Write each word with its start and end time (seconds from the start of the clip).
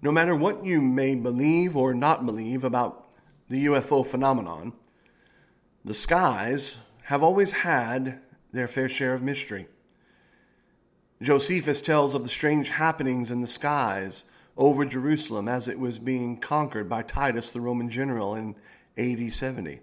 No 0.00 0.12
matter 0.12 0.34
what 0.34 0.64
you 0.64 0.80
may 0.80 1.14
believe 1.16 1.76
or 1.76 1.92
not 1.92 2.24
believe 2.24 2.62
about 2.62 3.08
the 3.48 3.66
UFO 3.66 4.06
phenomenon, 4.06 4.72
the 5.84 5.94
skies 5.94 6.78
have 7.04 7.22
always 7.22 7.52
had 7.52 8.20
their 8.52 8.68
fair 8.68 8.88
share 8.88 9.14
of 9.14 9.22
mystery. 9.22 9.66
Josephus 11.20 11.82
tells 11.82 12.14
of 12.14 12.22
the 12.22 12.28
strange 12.28 12.68
happenings 12.68 13.30
in 13.30 13.40
the 13.40 13.48
skies 13.48 14.24
over 14.56 14.84
Jerusalem 14.84 15.48
as 15.48 15.66
it 15.66 15.78
was 15.78 15.98
being 15.98 16.36
conquered 16.36 16.88
by 16.88 17.02
Titus, 17.02 17.52
the 17.52 17.60
Roman 17.60 17.90
general, 17.90 18.36
in 18.36 18.54
AD 18.96 19.32
70. 19.32 19.80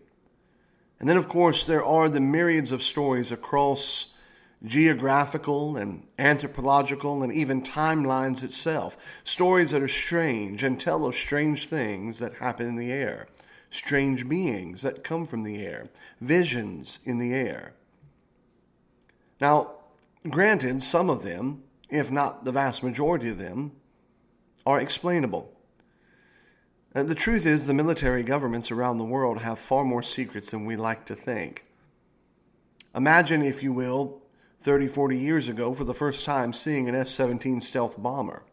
And 1.00 1.10
then, 1.10 1.18
of 1.18 1.28
course, 1.28 1.66
there 1.66 1.84
are 1.84 2.08
the 2.08 2.22
myriads 2.22 2.72
of 2.72 2.82
stories 2.82 3.32
across 3.32 4.15
geographical 4.66 5.78
and 5.78 6.06
anthropological 6.18 7.24
and 7.24 7.32
even 7.32 7.62
timelines 7.62 8.44
itself. 8.44 8.98
Stories 9.24 9.72
that 9.72 9.82
are 9.82 9.88
strange 9.88 10.64
and 10.64 10.80
tell 10.80 11.06
of 11.06 11.16
strange 11.16 11.68
things 11.68 12.20
that 12.20 12.36
happen 12.36 12.68
in 12.68 12.76
the 12.76 12.92
air, 12.92 13.28
strange 13.70 14.28
beings 14.28 14.82
that 14.82 15.04
come 15.04 15.28
from 15.28 15.44
the 15.44 15.66
air, 15.66 15.88
visions 16.20 17.00
in 17.06 17.20
the 17.20 17.34
air. 17.34 17.74
Now, 19.40 19.72
granted, 20.30 20.82
some 20.82 21.10
of 21.10 21.24
them, 21.24 21.64
if 21.90 22.12
not 22.12 22.46
the 22.46 22.52
vast 22.52 22.84
majority 22.84 23.30
of 23.30 23.38
them, 23.38 23.72
are 24.66 24.80
explainable. 24.80 25.52
Uh, 26.96 27.04
the 27.04 27.14
truth 27.14 27.46
is, 27.46 27.68
the 27.68 27.74
military 27.74 28.24
governments 28.24 28.72
around 28.72 28.98
the 28.98 29.04
world 29.04 29.40
have 29.40 29.60
far 29.60 29.84
more 29.84 30.02
secrets 30.02 30.52
than 30.52 30.66
we 30.66 30.78
like 30.78 31.06
to 31.06 31.16
think. 31.16 31.66
Imagine, 32.96 33.42
if 33.42 33.62
you 33.62 33.74
will, 33.74 34.22
30, 34.62 34.88
40 34.88 35.18
years 35.18 35.50
ago 35.50 35.74
for 35.74 35.84
the 35.84 35.94
first 35.94 36.26
time 36.26 36.54
seeing 36.54 36.90
an 36.90 36.96
F 36.96 37.10
17 37.10 37.62
stealth 37.62 38.02
bomber. 38.02 38.44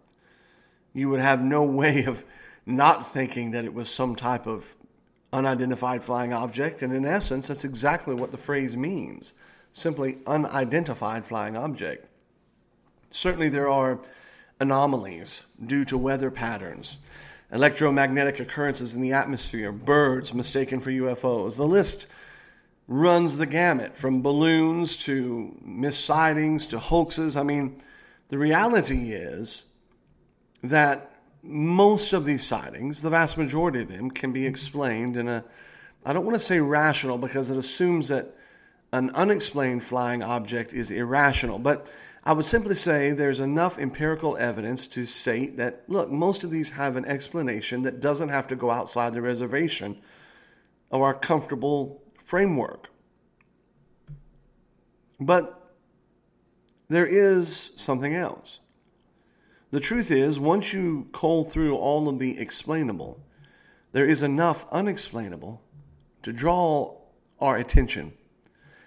You 0.92 1.08
would 1.08 1.20
have 1.20 1.42
no 1.42 1.62
way 1.80 2.04
of 2.04 2.24
not 2.66 3.06
thinking 3.06 3.52
that 3.52 3.64
it 3.64 3.74
was 3.74 3.90
some 3.90 4.14
type 4.14 4.46
of 4.46 4.76
unidentified 5.32 6.04
flying 6.04 6.32
object, 6.32 6.82
and 6.82 6.92
in 6.92 7.04
essence, 7.04 7.48
that's 7.48 7.64
exactly 7.64 8.14
what 8.14 8.30
the 8.30 8.36
phrase 8.36 8.76
means 8.76 9.34
simply 9.72 10.18
unidentified 10.26 11.24
flying 11.24 11.56
object. 11.56 12.06
Certainly, 13.10 13.50
there 13.50 13.68
are 13.68 14.00
anomalies 14.60 15.44
due 15.64 15.84
to 15.86 15.98
weather 15.98 16.30
patterns, 16.30 16.98
electromagnetic 17.52 18.40
occurrences 18.40 18.94
in 18.94 19.02
the 19.02 19.12
atmosphere, 19.12 19.72
birds 19.72 20.32
mistaken 20.32 20.80
for 20.80 20.90
UFOs. 20.90 21.56
The 21.56 21.66
list 21.66 22.06
runs 22.92 23.38
the 23.38 23.46
gamut 23.46 23.96
from 23.96 24.20
balloons 24.20 24.98
to 24.98 25.56
missightings 25.66 26.68
to 26.68 26.78
hoaxes. 26.78 27.36
I 27.36 27.42
mean, 27.42 27.78
the 28.28 28.36
reality 28.36 29.12
is 29.12 29.64
that 30.62 31.10
most 31.42 32.12
of 32.12 32.26
these 32.26 32.44
sightings, 32.44 33.00
the 33.00 33.10
vast 33.10 33.38
majority 33.38 33.80
of 33.80 33.88
them, 33.88 34.10
can 34.10 34.30
be 34.32 34.46
explained 34.46 35.16
in 35.16 35.26
a, 35.26 35.42
I 36.04 36.12
don't 36.12 36.24
want 36.26 36.34
to 36.34 36.44
say 36.44 36.60
rational 36.60 37.16
because 37.16 37.48
it 37.48 37.56
assumes 37.56 38.08
that 38.08 38.36
an 38.92 39.10
unexplained 39.14 39.82
flying 39.82 40.22
object 40.22 40.74
is 40.74 40.90
irrational, 40.90 41.58
but 41.58 41.90
I 42.24 42.34
would 42.34 42.44
simply 42.44 42.74
say 42.74 43.10
there's 43.10 43.40
enough 43.40 43.78
empirical 43.78 44.36
evidence 44.36 44.86
to 44.88 45.06
say 45.06 45.46
that, 45.56 45.88
look, 45.88 46.10
most 46.10 46.44
of 46.44 46.50
these 46.50 46.70
have 46.70 46.96
an 46.96 47.06
explanation 47.06 47.82
that 47.82 48.00
doesn't 48.00 48.28
have 48.28 48.46
to 48.48 48.56
go 48.56 48.70
outside 48.70 49.14
the 49.14 49.22
reservation 49.22 49.96
of 50.90 51.00
our 51.00 51.14
comfortable 51.14 52.01
framework. 52.32 52.88
But 55.20 55.74
there 56.88 57.04
is 57.04 57.72
something 57.76 58.14
else. 58.14 58.60
The 59.70 59.80
truth 59.80 60.10
is, 60.10 60.40
once 60.40 60.72
you 60.72 61.08
cull 61.12 61.44
through 61.44 61.76
all 61.76 62.08
of 62.08 62.18
the 62.18 62.40
explainable, 62.40 63.20
there 63.92 64.06
is 64.06 64.22
enough 64.22 64.64
unexplainable 64.72 65.60
to 66.22 66.32
draw 66.32 66.96
our 67.38 67.58
attention. 67.58 68.14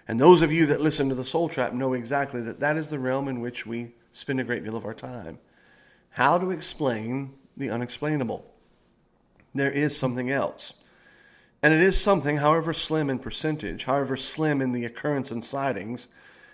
And 0.08 0.18
those 0.18 0.42
of 0.42 0.50
you 0.50 0.66
that 0.66 0.80
listen 0.80 1.08
to 1.10 1.14
the 1.14 1.22
Soul 1.22 1.48
Trap 1.48 1.72
know 1.72 1.92
exactly 1.92 2.40
that 2.40 2.58
that 2.58 2.76
is 2.76 2.90
the 2.90 2.98
realm 2.98 3.28
in 3.28 3.40
which 3.40 3.64
we 3.64 3.94
spend 4.10 4.40
a 4.40 4.44
great 4.44 4.64
deal 4.64 4.76
of 4.76 4.84
our 4.84 4.92
time. 4.92 5.38
How 6.10 6.36
to 6.36 6.50
explain 6.50 7.32
the 7.56 7.70
unexplainable. 7.70 8.44
There 9.54 9.70
is 9.70 9.96
something 9.96 10.32
else. 10.32 10.74
And 11.66 11.74
it 11.74 11.80
is 11.80 12.00
something, 12.00 12.36
however 12.36 12.72
slim 12.72 13.10
in 13.10 13.18
percentage, 13.18 13.86
however 13.86 14.16
slim 14.16 14.62
in 14.62 14.70
the 14.70 14.84
occurrence 14.84 15.32
and 15.32 15.42
sightings 15.42 16.06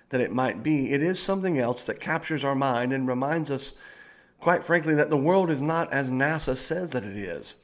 that 0.08 0.22
it 0.22 0.32
might 0.32 0.62
be, 0.62 0.90
it 0.90 1.02
is 1.02 1.20
something 1.20 1.58
else 1.58 1.84
that 1.84 2.00
captures 2.00 2.46
our 2.46 2.54
mind 2.54 2.94
and 2.94 3.06
reminds 3.06 3.50
us, 3.50 3.74
quite 4.40 4.64
frankly, 4.64 4.94
that 4.94 5.10
the 5.10 5.16
world 5.18 5.50
is 5.50 5.60
not 5.60 5.92
as 5.92 6.10
NASA 6.10 6.56
says 6.56 6.92
that 6.92 7.04
it 7.04 7.14
is, 7.14 7.56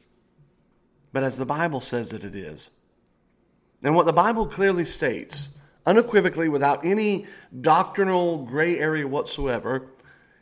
but 1.14 1.24
as 1.24 1.38
the 1.38 1.46
Bible 1.46 1.80
says 1.80 2.10
that 2.10 2.22
it 2.22 2.36
is. 2.36 2.68
And 3.82 3.94
what 3.94 4.04
the 4.04 4.12
Bible 4.12 4.44
clearly 4.44 4.84
states, 4.84 5.56
unequivocally, 5.86 6.50
without 6.50 6.84
any 6.84 7.24
doctrinal 7.62 8.44
gray 8.44 8.78
area 8.78 9.08
whatsoever, 9.08 9.86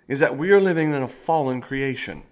is 0.08 0.18
that 0.18 0.36
we 0.36 0.50
are 0.50 0.60
living 0.60 0.92
in 0.92 1.02
a 1.04 1.06
fallen 1.06 1.60
creation 1.60 2.24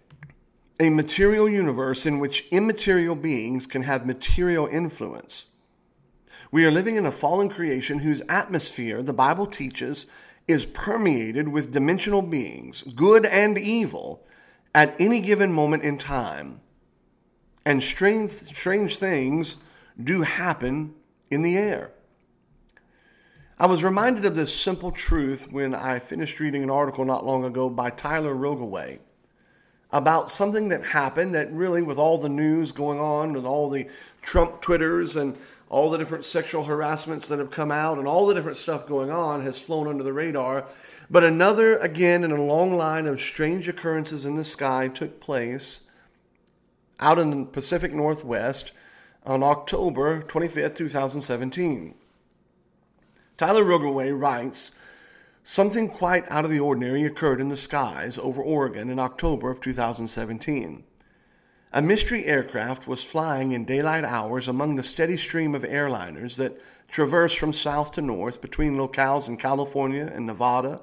a 0.80 0.90
material 0.90 1.48
universe 1.48 2.04
in 2.04 2.18
which 2.18 2.46
immaterial 2.50 3.14
beings 3.14 3.66
can 3.66 3.82
have 3.82 4.06
material 4.06 4.66
influence. 4.66 5.48
We 6.50 6.64
are 6.64 6.70
living 6.70 6.96
in 6.96 7.06
a 7.06 7.12
fallen 7.12 7.48
creation 7.48 8.00
whose 8.00 8.22
atmosphere, 8.28 9.02
the 9.02 9.12
Bible 9.12 9.46
teaches, 9.46 10.06
is 10.48 10.66
permeated 10.66 11.48
with 11.48 11.72
dimensional 11.72 12.22
beings, 12.22 12.82
good 12.82 13.24
and 13.24 13.56
evil, 13.56 14.26
at 14.74 14.94
any 14.98 15.20
given 15.20 15.52
moment 15.52 15.84
in 15.84 15.96
time. 15.96 16.60
And 17.64 17.82
strange, 17.82 18.30
strange 18.30 18.98
things 18.98 19.58
do 20.02 20.22
happen 20.22 20.94
in 21.30 21.42
the 21.42 21.56
air. 21.56 21.92
I 23.58 23.66
was 23.66 23.84
reminded 23.84 24.24
of 24.24 24.34
this 24.34 24.54
simple 24.54 24.90
truth 24.90 25.50
when 25.52 25.74
I 25.74 26.00
finished 26.00 26.40
reading 26.40 26.64
an 26.64 26.70
article 26.70 27.04
not 27.04 27.24
long 27.24 27.44
ago 27.44 27.70
by 27.70 27.90
Tyler 27.90 28.34
Rogoway 28.34 28.98
about 29.94 30.28
something 30.28 30.70
that 30.70 30.84
happened 30.84 31.36
that 31.36 31.52
really, 31.52 31.80
with 31.80 31.98
all 31.98 32.18
the 32.18 32.28
news 32.28 32.72
going 32.72 32.98
on 32.98 33.36
and 33.36 33.46
all 33.46 33.70
the 33.70 33.88
Trump 34.22 34.60
Twitters 34.60 35.14
and 35.14 35.38
all 35.70 35.88
the 35.88 35.96
different 35.96 36.24
sexual 36.24 36.64
harassments 36.64 37.28
that 37.28 37.38
have 37.38 37.52
come 37.52 37.70
out 37.70 37.98
and 37.98 38.08
all 38.08 38.26
the 38.26 38.34
different 38.34 38.56
stuff 38.56 38.88
going 38.88 39.12
on 39.12 39.40
has 39.42 39.60
flown 39.60 39.86
under 39.86 40.02
the 40.02 40.12
radar. 40.12 40.66
But 41.08 41.22
another, 41.22 41.76
again, 41.78 42.24
in 42.24 42.32
a 42.32 42.42
long 42.42 42.76
line 42.76 43.06
of 43.06 43.20
strange 43.20 43.68
occurrences 43.68 44.24
in 44.24 44.34
the 44.34 44.44
sky 44.44 44.88
took 44.88 45.20
place 45.20 45.88
out 46.98 47.20
in 47.20 47.30
the 47.30 47.44
Pacific 47.44 47.94
Northwest 47.94 48.72
on 49.24 49.44
October 49.44 50.22
25th, 50.22 50.74
2017. 50.74 51.94
Tyler 53.36 53.64
Rogoway 53.64 54.10
writes 54.10 54.72
Something 55.46 55.90
quite 55.90 56.24
out 56.30 56.46
of 56.46 56.50
the 56.50 56.60
ordinary 56.60 57.04
occurred 57.04 57.38
in 57.38 57.50
the 57.50 57.56
skies 57.56 58.16
over 58.16 58.40
Oregon 58.40 58.88
in 58.88 58.98
October 58.98 59.50
of 59.50 59.60
2017. 59.60 60.84
A 61.70 61.82
mystery 61.82 62.24
aircraft 62.24 62.88
was 62.88 63.04
flying 63.04 63.52
in 63.52 63.66
daylight 63.66 64.04
hours 64.04 64.48
among 64.48 64.76
the 64.76 64.82
steady 64.82 65.18
stream 65.18 65.54
of 65.54 65.62
airliners 65.62 66.38
that 66.38 66.58
traverse 66.88 67.34
from 67.34 67.52
south 67.52 67.92
to 67.92 68.00
north 68.00 68.40
between 68.40 68.78
locales 68.78 69.28
in 69.28 69.36
California 69.36 70.10
and 70.14 70.24
Nevada 70.24 70.80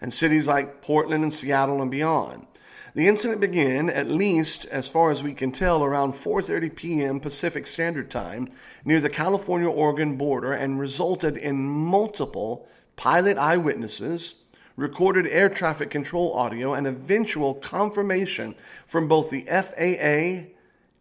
and 0.00 0.12
cities 0.12 0.48
like 0.48 0.82
Portland 0.82 1.22
and 1.22 1.32
Seattle 1.32 1.80
and 1.80 1.90
beyond. 1.90 2.48
The 2.96 3.06
incident 3.06 3.40
began, 3.40 3.88
at 3.88 4.10
least 4.10 4.64
as 4.64 4.88
far 4.88 5.12
as 5.12 5.22
we 5.22 5.32
can 5.32 5.52
tell, 5.52 5.84
around 5.84 6.14
4:30 6.14 6.74
p.m. 6.74 7.20
Pacific 7.20 7.68
Standard 7.68 8.10
Time 8.10 8.48
near 8.84 8.98
the 8.98 9.08
California-Oregon 9.08 10.16
border 10.16 10.52
and 10.52 10.80
resulted 10.80 11.36
in 11.36 11.62
multiple 11.62 12.66
pilot 13.02 13.36
eyewitnesses, 13.36 14.34
recorded 14.76 15.26
air 15.26 15.48
traffic 15.48 15.90
control 15.90 16.32
audio, 16.34 16.74
and 16.74 16.86
eventual 16.86 17.52
confirmation 17.52 18.54
from 18.86 19.08
both 19.08 19.28
the 19.28 19.42
FAA 19.42 20.48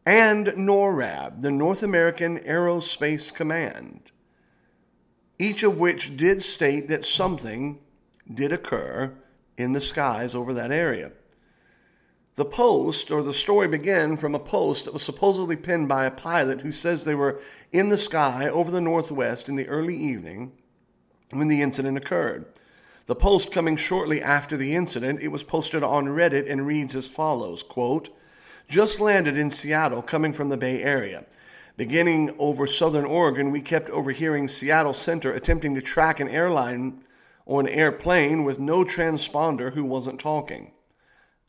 and 0.04 0.48
NORAD, 0.48 1.42
the 1.42 1.52
North 1.52 1.84
American 1.84 2.40
Aerospace 2.40 3.31
Command, 3.31 4.02
each 5.38 5.62
of 5.62 5.80
which 5.80 6.18
did 6.18 6.42
state 6.42 6.88
that 6.88 7.06
something 7.06 7.78
did 8.34 8.52
occur 8.52 9.14
in 9.56 9.74
the 9.74 9.80
skies 9.80 10.34
over 10.34 10.56
that 10.56 10.72
area. 10.72 11.12
The 12.34 12.46
post 12.46 13.12
or 13.12 13.22
the 13.22 13.31
story 13.31 13.68
began 13.68 14.18
from 14.18 14.34
a 14.34 14.40
post 14.40 14.86
that 14.86 14.94
was 14.96 15.04
supposedly 15.04 15.56
penned 15.56 15.88
by 15.88 16.06
a 16.06 16.12
pilot 16.12 16.62
who 16.62 16.72
says 16.72 17.06
they 17.06 17.14
were 17.14 17.40
in 17.72 17.90
the 17.90 17.96
sky 17.98 18.50
over 18.50 18.72
the 18.72 18.81
Northwest 18.81 19.48
in 19.48 19.56
the 19.56 19.68
early 19.68 19.96
evening 19.96 20.54
when 21.33 21.48
the 21.48 21.62
incident 21.62 21.98
occurred. 21.98 22.45
The 23.07 23.16
post 23.16 23.51
coming 23.51 23.75
shortly 23.75 24.22
after 24.22 24.56
the 24.56 24.75
incident, 24.75 25.22
it 25.22 25.30
was 25.30 25.44
posted 25.44 25.83
on 25.83 26.07
Reddit 26.07 26.50
and 26.50 26.66
reads 26.66 26.95
as 26.95 27.07
follows 27.07 27.63
quote, 27.63 28.10
Just 28.69 29.00
landed 29.00 29.38
in 29.38 29.50
Seattle 29.50 30.01
coming 30.01 30.33
from 30.33 30.50
the 30.50 30.57
Bay 30.57 30.81
Area. 30.81 31.25
Beginning 31.78 32.36
over 32.38 32.68
southern 32.68 33.06
Oregon, 33.06 33.51
we 33.51 33.62
kept 33.62 33.89
overhearing 33.89 34.48
Seattle 34.48 34.94
Center 34.94 35.33
attempting 35.33 35.74
to 35.75 35.81
track 35.81 36.19
an 36.19 36.30
airline 36.30 37.04
or 37.45 37.60
an 37.60 37.68
airplane 37.68 38.44
with 38.44 38.60
no 38.60 38.84
transponder 38.84 39.74
who 39.74 39.84
wasn't 39.84 40.19
talking. 40.19 40.72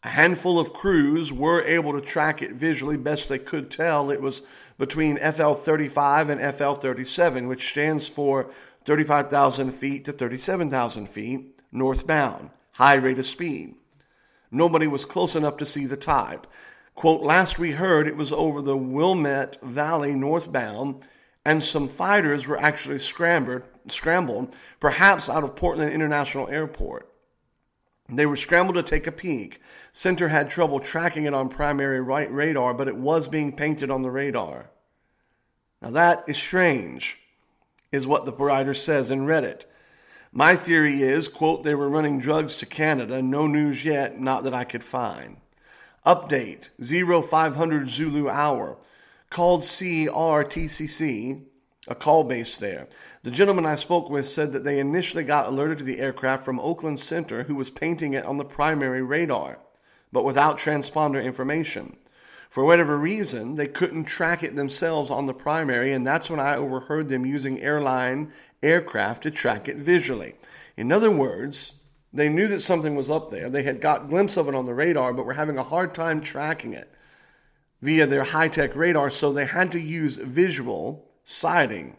A 0.04 0.08
handful 0.08 0.58
of 0.58 0.72
crews 0.72 1.32
were 1.32 1.62
able 1.62 1.92
to 1.92 2.00
track 2.00 2.42
it 2.42 2.52
visually 2.52 2.96
best 2.96 3.28
they 3.28 3.38
could 3.38 3.70
tell. 3.70 4.10
It 4.10 4.20
was 4.20 4.42
between 4.78 5.16
FL 5.16 5.52
35 5.52 6.30
and 6.30 6.54
FL 6.54 6.72
37, 6.72 7.46
which 7.46 7.68
stands 7.68 8.08
for 8.08 8.50
35,000 8.84 9.70
feet 9.70 10.04
to 10.04 10.12
37,000 10.12 11.08
feet 11.08 11.60
northbound, 11.70 12.50
high 12.72 12.94
rate 12.94 13.18
of 13.18 13.26
speed. 13.26 13.74
Nobody 14.50 14.86
was 14.86 15.04
close 15.04 15.34
enough 15.34 15.56
to 15.58 15.66
see 15.66 15.86
the 15.86 15.96
type. 15.96 16.46
Quote, 16.94 17.22
last 17.22 17.58
we 17.58 17.72
heard, 17.72 18.06
it 18.06 18.16
was 18.16 18.32
over 18.32 18.60
the 18.60 18.76
Willamette 18.76 19.58
Valley 19.62 20.14
northbound, 20.14 21.06
and 21.44 21.62
some 21.62 21.88
fighters 21.88 22.46
were 22.46 22.60
actually 22.60 22.98
scrambled, 22.98 23.62
scrambled, 23.88 24.56
perhaps 24.78 25.30
out 25.30 25.42
of 25.42 25.56
Portland 25.56 25.92
International 25.92 26.48
Airport. 26.48 27.08
They 28.10 28.26
were 28.26 28.36
scrambled 28.36 28.76
to 28.76 28.82
take 28.82 29.06
a 29.06 29.12
peek. 29.12 29.60
Center 29.92 30.28
had 30.28 30.50
trouble 30.50 30.80
tracking 30.80 31.24
it 31.24 31.32
on 31.32 31.48
primary 31.48 32.00
right 32.00 32.30
radar, 32.30 32.74
but 32.74 32.88
it 32.88 32.96
was 32.96 33.26
being 33.26 33.56
painted 33.56 33.90
on 33.90 34.02
the 34.02 34.10
radar. 34.10 34.70
Now 35.80 35.90
that 35.92 36.24
is 36.26 36.36
strange, 36.36 37.21
is 37.92 38.06
what 38.06 38.24
the 38.24 38.32
writer 38.32 38.74
says 38.74 39.10
in 39.10 39.20
Reddit. 39.26 39.66
My 40.32 40.56
theory 40.56 41.02
is, 41.02 41.28
quote, 41.28 41.62
they 41.62 41.74
were 41.74 41.90
running 41.90 42.18
drugs 42.18 42.56
to 42.56 42.66
Canada. 42.66 43.20
No 43.20 43.46
news 43.46 43.84
yet, 43.84 44.18
not 44.18 44.44
that 44.44 44.54
I 44.54 44.64
could 44.64 44.82
find. 44.82 45.36
Update 46.06 46.70
0500 46.80 47.88
Zulu 47.88 48.30
hour. 48.30 48.78
Called 49.28 49.62
CRTCC, 49.62 51.42
a 51.88 51.94
call 51.94 52.24
base 52.24 52.56
there. 52.56 52.88
The 53.22 53.30
gentleman 53.30 53.66
I 53.66 53.74
spoke 53.74 54.08
with 54.08 54.26
said 54.26 54.52
that 54.52 54.64
they 54.64 54.78
initially 54.78 55.24
got 55.24 55.46
alerted 55.46 55.78
to 55.78 55.84
the 55.84 56.00
aircraft 56.00 56.44
from 56.44 56.60
Oakland 56.60 56.98
Center, 56.98 57.44
who 57.44 57.54
was 57.54 57.70
painting 57.70 58.14
it 58.14 58.24
on 58.24 58.36
the 58.36 58.44
primary 58.44 59.02
radar, 59.02 59.58
but 60.12 60.24
without 60.24 60.58
transponder 60.58 61.22
information. 61.22 61.96
For 62.52 62.64
whatever 62.66 62.98
reason, 62.98 63.54
they 63.54 63.66
couldn't 63.66 64.04
track 64.04 64.42
it 64.42 64.56
themselves 64.56 65.10
on 65.10 65.24
the 65.24 65.32
primary, 65.32 65.94
and 65.94 66.06
that's 66.06 66.28
when 66.28 66.38
I 66.38 66.56
overheard 66.56 67.08
them 67.08 67.24
using 67.24 67.62
airline 67.62 68.30
aircraft 68.62 69.22
to 69.22 69.30
track 69.30 69.68
it 69.68 69.78
visually. 69.78 70.34
In 70.76 70.92
other 70.92 71.10
words, 71.10 71.72
they 72.12 72.28
knew 72.28 72.46
that 72.48 72.60
something 72.60 72.94
was 72.94 73.08
up 73.08 73.30
there. 73.30 73.48
They 73.48 73.62
had 73.62 73.80
got 73.80 74.10
glimpse 74.10 74.36
of 74.36 74.48
it 74.48 74.54
on 74.54 74.66
the 74.66 74.74
radar, 74.74 75.14
but 75.14 75.24
were 75.24 75.32
having 75.32 75.56
a 75.56 75.62
hard 75.62 75.94
time 75.94 76.20
tracking 76.20 76.74
it 76.74 76.92
via 77.80 78.04
their 78.04 78.22
high-tech 78.24 78.76
radar, 78.76 79.08
so 79.08 79.32
they 79.32 79.46
had 79.46 79.72
to 79.72 79.80
use 79.80 80.16
visual 80.16 81.08
sighting. 81.24 81.96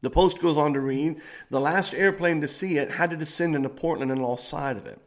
The 0.00 0.10
post 0.10 0.40
goes 0.40 0.56
on 0.56 0.74
to 0.74 0.80
read, 0.80 1.20
the 1.50 1.58
last 1.58 1.92
airplane 1.92 2.40
to 2.40 2.46
see 2.46 2.78
it 2.78 2.88
had 2.88 3.10
to 3.10 3.16
descend 3.16 3.56
into 3.56 3.68
Portland 3.68 4.12
and 4.12 4.22
lost 4.22 4.48
sight 4.48 4.76
of 4.76 4.86
it. 4.86 5.00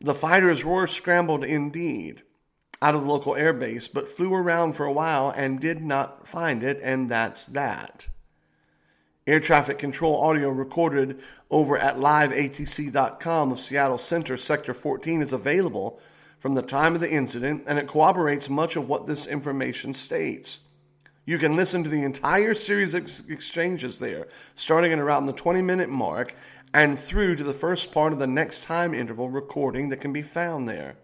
The 0.00 0.14
fighters 0.14 0.64
were 0.64 0.86
scrambled 0.86 1.44
indeed 1.44 2.22
out 2.84 2.94
of 2.94 3.00
the 3.00 3.10
local 3.10 3.32
airbase, 3.32 3.90
but 3.90 4.06
flew 4.06 4.34
around 4.34 4.74
for 4.74 4.84
a 4.84 4.92
while 4.92 5.32
and 5.34 5.58
did 5.58 5.82
not 5.82 6.28
find 6.28 6.62
it, 6.62 6.78
and 6.82 7.08
that's 7.08 7.46
that. 7.46 8.06
Air 9.26 9.40
traffic 9.40 9.78
control 9.78 10.20
audio 10.20 10.50
recorded 10.50 11.22
over 11.50 11.78
at 11.78 11.96
liveatc.com 11.96 13.52
of 13.52 13.60
Seattle 13.60 13.96
Center, 13.96 14.36
Sector 14.36 14.74
14, 14.74 15.22
is 15.22 15.32
available 15.32 15.98
from 16.38 16.52
the 16.52 16.60
time 16.60 16.94
of 16.94 17.00
the 17.00 17.10
incident, 17.10 17.64
and 17.66 17.78
it 17.78 17.88
corroborates 17.88 18.50
much 18.50 18.76
of 18.76 18.86
what 18.86 19.06
this 19.06 19.26
information 19.26 19.94
states. 19.94 20.68
You 21.24 21.38
can 21.38 21.56
listen 21.56 21.84
to 21.84 21.88
the 21.88 22.04
entire 22.04 22.52
series 22.52 22.92
of 22.92 23.30
exchanges 23.30 23.98
there, 23.98 24.28
starting 24.56 24.92
at 24.92 24.98
around 24.98 25.24
the 25.24 25.32
20 25.32 25.62
minute 25.62 25.88
mark 25.88 26.36
and 26.74 26.98
through 26.98 27.36
to 27.36 27.44
the 27.44 27.54
first 27.54 27.92
part 27.92 28.12
of 28.12 28.18
the 28.18 28.26
next 28.26 28.64
time 28.64 28.92
interval 28.92 29.30
recording 29.30 29.88
that 29.88 30.02
can 30.02 30.12
be 30.12 30.20
found 30.20 30.68
there. 30.68 30.96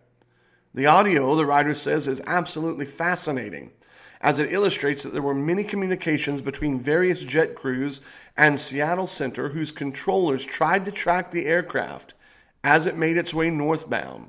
The 0.72 0.87
audio, 0.87 1.34
the 1.34 1.46
writer 1.46 1.75
says, 1.75 2.06
is 2.06 2.22
absolutely 2.28 2.87
fascinating, 2.87 3.72
as 4.20 4.38
it 4.38 4.52
illustrates 4.52 5.02
that 5.02 5.12
there 5.12 5.20
were 5.20 5.34
many 5.34 5.64
communications 5.64 6.43
between 6.43 6.78
various 6.78 7.25
jet 7.25 7.56
crews 7.56 8.02
and 8.37 8.58
Seattle 8.58 9.08
Center 9.08 9.49
whose 9.49 9.72
controllers 9.72 10.44
tried 10.44 10.84
to 10.84 10.93
track 10.93 11.32
the 11.32 11.46
aircraft 11.46 12.14
as 12.62 12.87
it 12.87 12.96
made 12.96 13.17
its 13.17 13.34
way 13.34 13.50
northbound. 13.50 14.28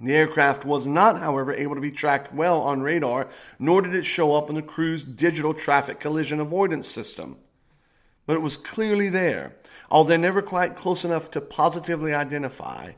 The 0.00 0.14
aircraft 0.14 0.66
was 0.66 0.86
not, 0.86 1.18
however, 1.18 1.54
able 1.54 1.76
to 1.76 1.80
be 1.80 1.92
tracked 1.92 2.32
well 2.34 2.60
on 2.60 2.82
radar, 2.82 3.28
nor 3.58 3.80
did 3.80 3.94
it 3.94 4.04
show 4.04 4.36
up 4.36 4.50
in 4.50 4.56
the 4.56 4.62
crew's 4.62 5.02
digital 5.02 5.54
traffic 5.54 5.98
collision 5.98 6.40
avoidance 6.40 6.86
system. 6.86 7.38
But 8.26 8.36
it 8.36 8.42
was 8.42 8.58
clearly 8.58 9.08
there, 9.08 9.56
although 9.90 10.18
never 10.18 10.42
quite 10.42 10.76
close 10.76 11.06
enough 11.06 11.30
to 11.30 11.40
positively 11.40 12.12
identify 12.12 12.92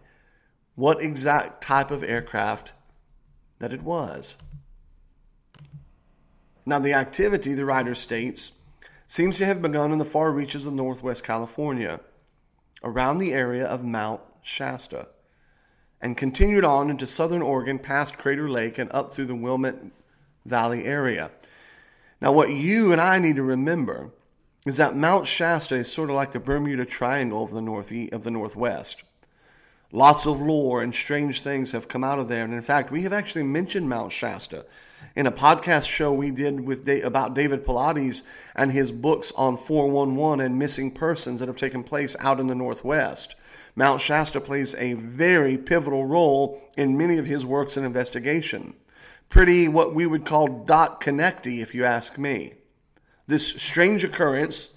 what 0.74 1.02
exact 1.02 1.62
type 1.62 1.90
of 1.90 2.02
aircraft 2.02 2.72
that 3.58 3.72
it 3.72 3.82
was. 3.82 4.36
Now, 6.66 6.78
the 6.78 6.94
activity, 6.94 7.54
the 7.54 7.64
writer 7.64 7.94
states, 7.94 8.52
seems 9.06 9.38
to 9.38 9.46
have 9.46 9.62
begun 9.62 9.92
in 9.92 9.98
the 9.98 10.04
far 10.04 10.30
reaches 10.30 10.66
of 10.66 10.72
northwest 10.72 11.24
California, 11.24 12.00
around 12.82 13.18
the 13.18 13.32
area 13.32 13.66
of 13.66 13.84
Mount 13.84 14.20
Shasta, 14.42 15.08
and 16.00 16.16
continued 16.16 16.64
on 16.64 16.88
into 16.90 17.06
southern 17.06 17.42
Oregon 17.42 17.78
past 17.78 18.16
Crater 18.16 18.48
Lake 18.48 18.78
and 18.78 18.90
up 18.92 19.12
through 19.12 19.26
the 19.26 19.34
Willamette 19.34 19.82
Valley 20.46 20.84
area. 20.84 21.30
Now, 22.20 22.32
what 22.32 22.50
you 22.50 22.92
and 22.92 23.00
I 23.00 23.18
need 23.18 23.36
to 23.36 23.42
remember 23.42 24.10
is 24.66 24.76
that 24.76 24.96
Mount 24.96 25.26
Shasta 25.26 25.74
is 25.74 25.92
sort 25.92 26.10
of 26.10 26.16
like 26.16 26.32
the 26.32 26.40
Bermuda 26.40 26.84
Triangle 26.84 27.44
of 27.44 27.50
the, 27.88 28.08
of 28.12 28.24
the 28.24 28.30
Northwest. 28.30 29.02
Lots 29.92 30.26
of 30.26 30.40
lore 30.40 30.82
and 30.82 30.94
strange 30.94 31.42
things 31.42 31.72
have 31.72 31.88
come 31.88 32.04
out 32.04 32.20
of 32.20 32.28
there. 32.28 32.44
And 32.44 32.54
in 32.54 32.62
fact, 32.62 32.92
we 32.92 33.02
have 33.02 33.12
actually 33.12 33.42
mentioned 33.42 33.88
Mount 33.88 34.12
Shasta 34.12 34.64
in 35.16 35.26
a 35.26 35.32
podcast 35.32 35.88
show 35.88 36.12
we 36.12 36.30
did 36.30 36.60
with 36.60 36.88
about 37.04 37.34
David 37.34 37.64
Paulides 37.64 38.22
and 38.54 38.70
his 38.70 38.92
books 38.92 39.32
on 39.32 39.56
411 39.56 40.44
and 40.44 40.58
missing 40.58 40.92
persons 40.92 41.40
that 41.40 41.48
have 41.48 41.56
taken 41.56 41.82
place 41.82 42.14
out 42.20 42.38
in 42.38 42.46
the 42.46 42.54
Northwest. 42.54 43.34
Mount 43.74 44.00
Shasta 44.00 44.40
plays 44.40 44.76
a 44.76 44.92
very 44.94 45.58
pivotal 45.58 46.06
role 46.06 46.62
in 46.76 46.96
many 46.96 47.18
of 47.18 47.26
his 47.26 47.44
works 47.44 47.76
and 47.76 47.84
investigation. 47.84 48.74
Pretty 49.28 49.66
what 49.66 49.94
we 49.94 50.06
would 50.06 50.24
call 50.24 50.46
dot 50.46 51.00
connecty, 51.00 51.60
if 51.60 51.74
you 51.74 51.84
ask 51.84 52.16
me. 52.16 52.54
This 53.26 53.48
strange 53.48 54.04
occurrence 54.04 54.74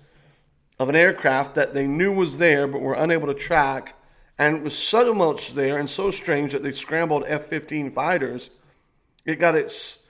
of 0.79 0.89
an 0.89 0.95
aircraft 0.95 1.53
that 1.55 1.73
they 1.73 1.85
knew 1.85 2.11
was 2.11 2.39
there 2.39 2.67
but 2.67 2.81
were 2.81 2.93
unable 2.95 3.27
to 3.27 3.33
track 3.33 3.95
and 4.43 4.57
it 4.57 4.61
was 4.61 4.77
so 4.77 5.13
much 5.13 5.53
there 5.53 5.79
and 5.79 5.89
so 5.89 6.11
strange 6.11 6.51
that 6.51 6.63
they 6.63 6.73
scrambled 6.73 7.23
F 7.27 7.45
15 7.45 7.91
fighters. 7.91 8.49
It 9.23 9.39
got 9.39 9.55
its 9.55 10.05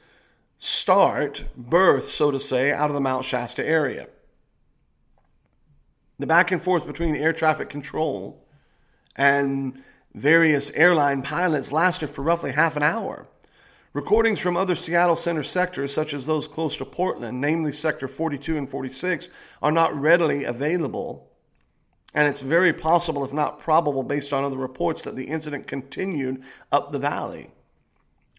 start, 0.58 1.44
birth, 1.56 2.06
so 2.06 2.32
to 2.32 2.40
say, 2.40 2.72
out 2.72 2.90
of 2.90 2.96
the 2.96 3.02
Mount 3.02 3.26
Shasta 3.26 3.64
area. 3.64 4.08
The 6.18 6.26
back 6.26 6.52
and 6.52 6.60
forth 6.60 6.88
between 6.88 7.16
air 7.16 7.32
traffic 7.32 7.70
control 7.70 8.44
and 9.16 9.84
various 10.16 10.72
airline 10.72 11.22
pilots 11.22 11.72
lasted 11.72 12.10
for 12.10 12.24
roughly 12.24 12.54
half 12.54 12.76
an 12.76 12.82
hour. 12.82 13.28
Recordings 13.94 14.40
from 14.40 14.58
other 14.58 14.76
Seattle 14.76 15.16
Center 15.16 15.44
sectors, 15.44 15.94
such 15.94 16.12
as 16.12 16.26
those 16.26 16.48
close 16.48 16.76
to 16.78 16.86
Portland, 16.86 17.40
namely 17.40 17.72
Sector 17.72 18.08
42 18.08 18.58
and 18.58 18.68
46, 18.68 19.30
are 19.62 19.72
not 19.72 19.96
readily 19.96 20.44
available 20.44 21.30
and 22.14 22.28
it's 22.28 22.42
very 22.42 22.74
possible, 22.74 23.24
if 23.26 23.34
not 23.34 23.60
probable, 23.60 24.04
based 24.04 24.34
on 24.34 24.44
other 24.44 24.58
reports, 24.58 25.04
that 25.04 25.16
the 25.16 25.26
incident 25.26 25.68
continued 25.68 26.44
up 26.72 26.92
the 26.92 27.00
valley. 27.00 27.50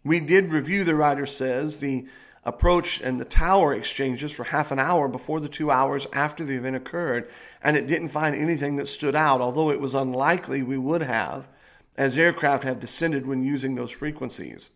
We 0.05 0.21
did 0.21 0.53
review, 0.53 0.85
the 0.85 0.95
writer 0.95 1.27
says, 1.27 1.81
the 1.81 2.07
approach 2.45 3.01
and 3.01 3.19
the 3.19 3.25
tower 3.25 3.75
exchanges 3.75 4.31
for 4.31 4.45
half 4.45 4.71
an 4.71 4.79
hour 4.79 5.09
before 5.09 5.41
the 5.41 5.49
two 5.49 5.71
hours 5.71 6.07
after 6.13 6.45
the 6.45 6.55
event 6.55 6.77
occurred, 6.77 7.31
and 7.63 7.77
it 7.77 7.87
didn't 7.87 8.09
find 8.09 8.37
anything 8.37 8.77
that 8.77 8.87
stood 8.87 9.17
out, 9.17 9.41
although 9.41 9.71
it 9.71 9.81
was 9.81 9.95
unlikely 9.95 10.63
we 10.63 10.77
would 10.77 11.03
have, 11.03 11.49
as 11.97 12.19
aircraft 12.19 12.65
have 12.65 12.81
descended 12.81 13.27
when 13.27 13.43
using 13.43 13.75
those 13.75 13.91
frequencies. 13.91 14.71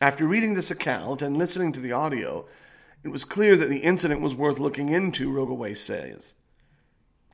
After 0.00 0.26
reading 0.26 0.54
this 0.54 0.70
account 0.70 1.22
and 1.22 1.36
listening 1.36 1.72
to 1.72 1.80
the 1.80 1.92
audio, 1.92 2.46
it 3.02 3.08
was 3.08 3.24
clear 3.24 3.56
that 3.56 3.68
the 3.68 3.78
incident 3.78 4.20
was 4.20 4.34
worth 4.34 4.58
looking 4.58 4.90
into, 4.90 5.30
Rogoway 5.30 5.76
says. 5.76 6.36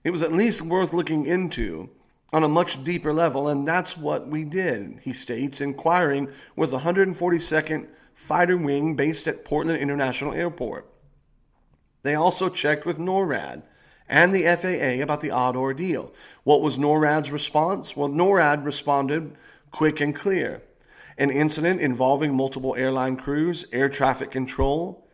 It 0.07 0.13
was 0.13 0.23
at 0.23 0.31
least 0.31 0.63
worth 0.63 0.93
looking 0.93 1.27
into 1.27 1.91
on 2.33 2.45
a 2.45 2.49
much 2.49 2.85
deeper 2.85 3.13
level, 3.13 3.49
and 3.49 3.67
that's 3.67 3.97
what 3.97 4.29
we 4.29 4.45
did, 4.45 5.01
he 5.03 5.13
states, 5.13 5.61
inquiring 5.61 6.29
with 6.55 6.71
the 6.71 6.79
142nd 6.79 7.89
Fighter 8.15 8.57
Wing 8.57 8.95
based 8.95 9.27
at 9.27 9.45
Portland 9.45 9.81
International 9.81 10.33
Airport. 10.33 10.89
They 12.05 12.15
also 12.15 12.49
checked 12.49 12.87
with 12.87 13.01
NORAD 13.01 13.65
and 14.09 14.33
the 14.33 14.45
FAA 14.45 15.03
about 15.03 15.23
the 15.23 15.33
odd 15.33 15.57
ordeal. 15.57 16.15
What 16.45 16.63
was 16.63 16.79
NORAD's 16.79 17.33
response? 17.33 17.97
Well, 17.97 18.09
NORAD 18.09 18.65
responded 18.65 19.35
quick 19.73 20.01
and 20.01 20.15
clear. 20.15 20.63
An 21.19 21.33
incident 21.33 21.81
involving 21.81 22.33
multiple 22.33 22.77
airline 22.77 23.17
crews, 23.17 23.65
air 23.73 23.89
traffic 23.89 24.31
control, 24.31 25.06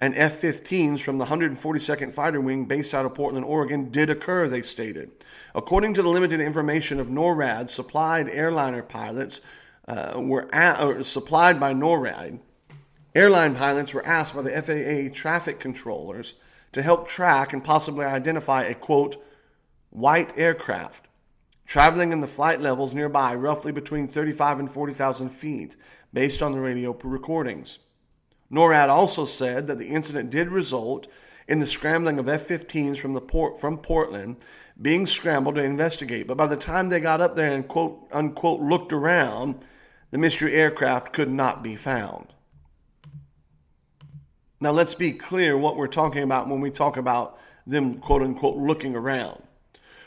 and 0.00 0.14
F 0.14 0.40
15s 0.40 1.00
from 1.00 1.18
the 1.18 1.24
142nd 1.24 2.12
Fighter 2.12 2.40
Wing 2.40 2.66
based 2.66 2.94
out 2.94 3.06
of 3.06 3.14
Portland, 3.14 3.46
Oregon, 3.46 3.90
did 3.90 4.10
occur, 4.10 4.48
they 4.48 4.62
stated. 4.62 5.10
According 5.54 5.94
to 5.94 6.02
the 6.02 6.08
limited 6.08 6.40
information 6.40 7.00
of 7.00 7.08
NORAD 7.08 7.70
supplied 7.70 8.28
airliner 8.28 8.82
pilots, 8.82 9.40
uh, 9.88 10.14
were 10.16 11.02
supplied 11.02 11.58
by 11.58 11.72
NORAD, 11.72 12.38
airline 13.14 13.54
pilots 13.54 13.94
were 13.94 14.04
asked 14.04 14.34
by 14.34 14.42
the 14.42 14.50
FAA 14.50 15.14
traffic 15.14 15.60
controllers 15.60 16.34
to 16.72 16.82
help 16.82 17.08
track 17.08 17.52
and 17.52 17.64
possibly 17.64 18.04
identify 18.04 18.64
a 18.64 18.74
quote, 18.74 19.16
white 19.90 20.36
aircraft 20.36 21.06
traveling 21.66 22.12
in 22.12 22.20
the 22.20 22.28
flight 22.28 22.60
levels 22.60 22.94
nearby, 22.94 23.34
roughly 23.34 23.72
between 23.72 24.06
35 24.08 24.60
and 24.60 24.72
40,000 24.72 25.28
feet, 25.30 25.76
based 26.12 26.42
on 26.42 26.52
the 26.52 26.60
radio 26.60 26.96
recordings. 27.02 27.80
NORAD 28.50 28.88
also 28.88 29.24
said 29.24 29.66
that 29.66 29.78
the 29.78 29.88
incident 29.88 30.30
did 30.30 30.48
result 30.48 31.08
in 31.48 31.58
the 31.60 31.66
scrambling 31.66 32.18
of 32.18 32.28
F-15s 32.28 32.98
from 32.98 33.12
the 33.12 33.20
port 33.20 33.60
from 33.60 33.78
Portland 33.78 34.36
being 34.80 35.06
scrambled 35.06 35.56
to 35.56 35.62
investigate. 35.62 36.26
But 36.26 36.36
by 36.36 36.46
the 36.46 36.56
time 36.56 36.88
they 36.88 37.00
got 37.00 37.20
up 37.20 37.36
there 37.36 37.52
and 37.52 37.66
quote 37.66 38.08
unquote 38.12 38.60
looked 38.60 38.92
around, 38.92 39.64
the 40.10 40.18
mystery 40.18 40.54
aircraft 40.54 41.12
could 41.12 41.30
not 41.30 41.62
be 41.62 41.76
found. 41.76 42.32
Now 44.60 44.70
let's 44.70 44.94
be 44.94 45.12
clear 45.12 45.56
what 45.56 45.76
we're 45.76 45.86
talking 45.86 46.22
about 46.22 46.48
when 46.48 46.60
we 46.60 46.70
talk 46.70 46.96
about 46.96 47.38
them 47.66 47.98
quote 47.98 48.22
unquote 48.22 48.56
looking 48.56 48.94
around. 48.94 49.42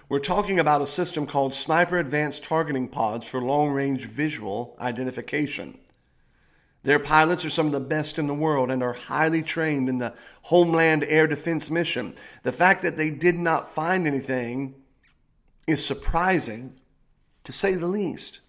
We're 0.08 0.20
talking 0.20 0.60
about 0.60 0.82
a 0.82 0.88
system 0.88 1.28
called 1.28 1.54
Sniper 1.54 2.00
Advanced 2.00 2.44
Targeting 2.44 2.88
Pods 2.88 3.28
for 3.28 3.42
long 3.42 3.70
range 3.70 4.06
visual 4.06 4.76
identification. 4.80 5.78
Their 6.84 7.00
pilots 7.00 7.44
are 7.44 7.50
some 7.50 7.66
of 7.66 7.74
the 7.74 7.80
best 7.80 8.18
in 8.18 8.28
the 8.28 8.34
world 8.34 8.72
and 8.72 8.82
are 8.82 8.94
highly 8.94 9.44
trained 9.44 9.90
in 9.90 9.98
the 9.98 10.14
Homeland 10.44 11.04
Air 11.08 11.28
Defense 11.28 11.70
mission. 11.70 12.16
The 12.44 12.54
fact 12.54 12.84
that 12.84 12.96
they 12.96 13.10
did 13.10 13.36
not 13.36 13.68
find 13.68 14.08
anything 14.08 14.76
is 15.68 15.86
surprising, 15.86 16.76
to 17.44 17.52
say 17.52 17.74
the 17.74 17.88
least. 17.88 18.40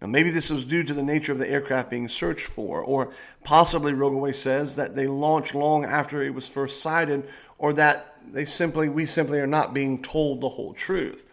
Now, 0.00 0.08
maybe 0.08 0.30
this 0.30 0.50
was 0.50 0.64
due 0.64 0.82
to 0.84 0.94
the 0.94 1.02
nature 1.02 1.32
of 1.32 1.38
the 1.38 1.48
aircraft 1.48 1.90
being 1.90 2.08
searched 2.08 2.46
for, 2.46 2.82
or 2.82 3.12
possibly 3.44 3.92
Rogoway 3.92 4.34
says 4.34 4.76
that 4.76 4.94
they 4.94 5.06
launched 5.06 5.54
long 5.54 5.84
after 5.84 6.22
it 6.22 6.34
was 6.34 6.48
first 6.48 6.82
sighted, 6.82 7.28
or 7.58 7.72
that 7.74 8.16
they 8.32 8.44
simply 8.44 8.88
we 8.88 9.06
simply 9.06 9.38
are 9.40 9.46
not 9.46 9.74
being 9.74 10.02
told 10.02 10.40
the 10.40 10.48
whole 10.48 10.72
truth. 10.72 11.26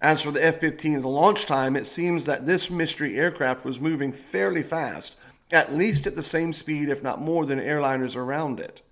As 0.00 0.22
for 0.22 0.30
the 0.30 0.44
F-15's 0.44 1.04
launch 1.04 1.46
time, 1.46 1.74
it 1.76 1.86
seems 1.86 2.24
that 2.26 2.46
this 2.46 2.70
mystery 2.70 3.18
aircraft 3.18 3.64
was 3.64 3.80
moving 3.80 4.12
fairly 4.12 4.62
fast 4.62 5.16
at 5.52 5.74
least 5.74 6.06
at 6.06 6.14
the 6.14 6.22
same 6.22 6.52
speed, 6.52 6.88
if 6.88 7.02
not 7.02 7.20
more, 7.20 7.46
than 7.46 7.58
airliners 7.58 8.16
around 8.16 8.60
it. 8.60 8.82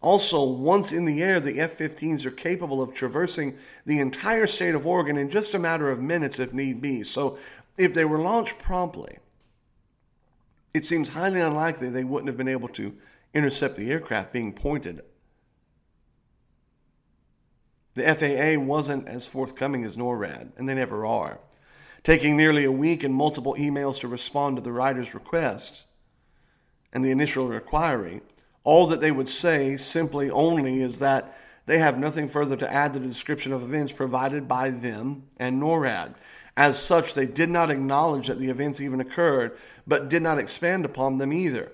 Also, 0.00 0.42
once 0.44 0.92
in 0.92 1.04
the 1.04 1.22
air, 1.22 1.40
the 1.40 1.60
F 1.60 1.78
15s 1.78 2.26
are 2.26 2.30
capable 2.30 2.82
of 2.82 2.92
traversing 2.92 3.56
the 3.86 4.00
entire 4.00 4.46
state 4.46 4.74
of 4.74 4.86
Oregon 4.86 5.16
in 5.16 5.30
just 5.30 5.54
a 5.54 5.58
matter 5.58 5.88
of 5.88 6.00
minutes 6.00 6.38
if 6.38 6.52
need 6.52 6.80
be. 6.80 7.02
So, 7.02 7.38
if 7.78 7.94
they 7.94 8.04
were 8.04 8.18
launched 8.18 8.58
promptly, 8.58 9.18
it 10.74 10.84
seems 10.84 11.08
highly 11.08 11.40
unlikely 11.40 11.88
they 11.88 12.04
wouldn't 12.04 12.28
have 12.28 12.36
been 12.36 12.48
able 12.48 12.68
to 12.68 12.94
intercept 13.32 13.76
the 13.76 13.90
aircraft 13.90 14.32
being 14.32 14.52
pointed. 14.52 15.02
The 17.94 18.14
FAA 18.14 18.60
wasn't 18.60 19.08
as 19.08 19.26
forthcoming 19.26 19.84
as 19.84 19.96
NORAD, 19.96 20.52
and 20.56 20.68
they 20.68 20.74
never 20.74 21.06
are 21.06 21.38
taking 22.04 22.36
nearly 22.36 22.64
a 22.64 22.72
week 22.72 23.02
and 23.02 23.14
multiple 23.14 23.56
emails 23.58 24.00
to 24.00 24.08
respond 24.08 24.56
to 24.56 24.62
the 24.62 24.70
writer's 24.70 25.14
requests 25.14 25.86
and 26.92 27.04
the 27.04 27.10
initial 27.10 27.50
inquiry. 27.50 28.20
All 28.62 28.86
that 28.88 29.00
they 29.00 29.10
would 29.10 29.28
say 29.28 29.76
simply 29.76 30.30
only 30.30 30.80
is 30.80 31.00
that 31.00 31.36
they 31.66 31.78
have 31.78 31.98
nothing 31.98 32.28
further 32.28 32.56
to 32.56 32.70
add 32.70 32.92
to 32.92 32.98
the 32.98 33.08
description 33.08 33.52
of 33.52 33.62
events 33.62 33.90
provided 33.90 34.46
by 34.46 34.70
them 34.70 35.24
and 35.38 35.60
NORAD. 35.60 36.14
As 36.56 36.78
such, 36.78 37.14
they 37.14 37.26
did 37.26 37.48
not 37.48 37.70
acknowledge 37.70 38.28
that 38.28 38.38
the 38.38 38.50
events 38.50 38.80
even 38.80 39.00
occurred, 39.00 39.56
but 39.86 40.08
did 40.08 40.22
not 40.22 40.38
expand 40.38 40.84
upon 40.84 41.18
them 41.18 41.32
either. 41.32 41.72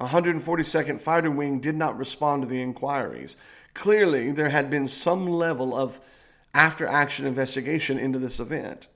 142nd 0.00 1.00
Fighter 1.00 1.30
Wing 1.30 1.60
did 1.60 1.76
not 1.76 1.96
respond 1.96 2.42
to 2.42 2.48
the 2.48 2.60
inquiries. 2.60 3.36
Clearly, 3.74 4.32
there 4.32 4.48
had 4.48 4.68
been 4.68 4.88
some 4.88 5.28
level 5.28 5.76
of 5.76 6.00
after 6.54 6.86
action 6.86 7.24
investigation 7.26 7.98
into 7.98 8.18
this 8.18 8.40
event. 8.40 8.88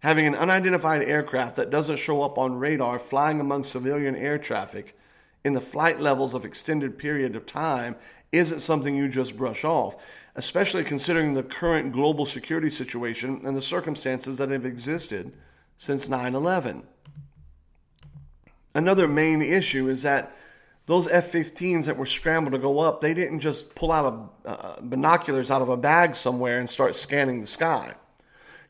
Having 0.00 0.28
an 0.28 0.34
unidentified 0.36 1.02
aircraft 1.02 1.56
that 1.56 1.70
doesn't 1.70 1.98
show 1.98 2.22
up 2.22 2.38
on 2.38 2.58
radar 2.58 2.98
flying 2.98 3.40
among 3.40 3.64
civilian 3.64 4.14
air 4.14 4.38
traffic 4.38 4.96
in 5.44 5.54
the 5.54 5.60
flight 5.60 6.00
levels 6.00 6.34
of 6.34 6.44
extended 6.44 6.98
period 6.98 7.34
of 7.34 7.46
time 7.46 7.96
isn't 8.30 8.60
something 8.60 8.94
you 8.94 9.08
just 9.08 9.36
brush 9.36 9.64
off, 9.64 9.96
especially 10.36 10.84
considering 10.84 11.34
the 11.34 11.42
current 11.42 11.92
global 11.92 12.26
security 12.26 12.70
situation 12.70 13.40
and 13.44 13.56
the 13.56 13.62
circumstances 13.62 14.38
that 14.38 14.50
have 14.50 14.66
existed 14.66 15.32
since 15.78 16.08
9/11. 16.08 16.82
Another 18.74 19.08
main 19.08 19.42
issue 19.42 19.88
is 19.88 20.02
that 20.02 20.36
those 20.86 21.08
F-15s 21.08 21.86
that 21.86 21.96
were 21.96 22.06
scrambled 22.06 22.52
to 22.52 22.58
go 22.58 22.78
up, 22.78 23.00
they 23.00 23.14
didn't 23.14 23.40
just 23.40 23.74
pull 23.74 23.90
out 23.92 24.30
a, 24.44 24.48
uh, 24.48 24.80
binoculars 24.80 25.50
out 25.50 25.60
of 25.60 25.68
a 25.68 25.76
bag 25.76 26.14
somewhere 26.14 26.58
and 26.60 26.70
start 26.70 26.94
scanning 26.94 27.40
the 27.40 27.46
sky. 27.46 27.94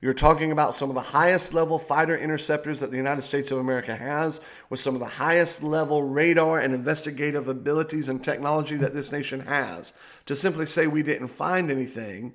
You're 0.01 0.15
talking 0.15 0.53
about 0.53 0.77
some 0.77 0.91
of 0.91 0.95
the 0.95 1.01
highest 1.01 1.55
level 1.55 1.77
fighter 1.77 2.17
interceptors 2.17 2.79
that 2.81 2.93
the 2.93 2.97
United 2.97 3.23
States 3.23 3.51
of 3.51 3.59
America 3.59 3.97
has, 3.97 4.41
with 4.71 4.79
some 4.79 4.95
of 4.95 5.01
the 5.01 5.07
highest 5.07 5.65
level 5.65 6.05
radar 6.05 6.61
and 6.61 6.73
investigative 6.73 7.49
abilities 7.49 8.09
and 8.09 8.23
technology 8.23 8.77
that 8.77 8.95
this 8.95 9.11
nation 9.11 9.41
has. 9.41 9.93
To 10.27 10.37
simply 10.37 10.67
say 10.67 10.87
we 10.87 11.03
didn't 11.03 11.29
find 11.29 11.71
anything 11.71 12.35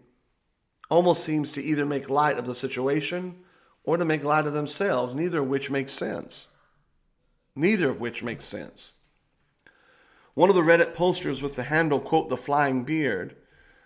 almost 0.90 1.24
seems 1.24 1.54
to 1.54 1.64
either 1.64 1.86
make 1.86 2.10
light 2.10 2.38
of 2.38 2.46
the 2.46 2.54
situation 2.54 3.36
or 3.86 3.96
to 3.96 4.04
make 4.04 4.26
light 4.26 4.46
of 4.46 4.54
themselves, 4.54 5.16
neither 5.16 5.40
of 5.40 5.48
which 5.48 5.72
makes 5.72 5.94
sense. 5.94 6.50
Neither 7.56 7.90
of 7.90 8.02
which 8.02 8.24
makes 8.24 8.44
sense. 8.44 8.94
One 10.34 10.50
of 10.50 10.56
the 10.56 10.62
Reddit 10.62 10.96
posters 10.96 11.42
with 11.42 11.56
the 11.56 11.64
handle, 11.64 12.02
quote, 12.02 12.28
the 12.28 12.36
flying 12.36 12.84
beard, 12.84 13.36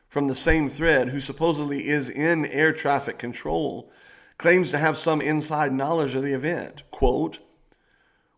from 0.08 0.28
the 0.28 0.36
same 0.36 0.70
thread, 0.70 1.10
who 1.10 1.20
supposedly 1.20 1.88
is 1.88 2.10
in 2.10 2.46
air 2.46 2.72
traffic 2.72 3.18
control, 3.18 3.92
claims 4.38 4.72
to 4.72 4.78
have 4.78 4.98
some 4.98 5.22
inside 5.22 5.74
knowledge 5.74 6.16
of 6.16 6.24
the 6.24 6.34
event. 6.34 6.84
Quote, 6.92 7.40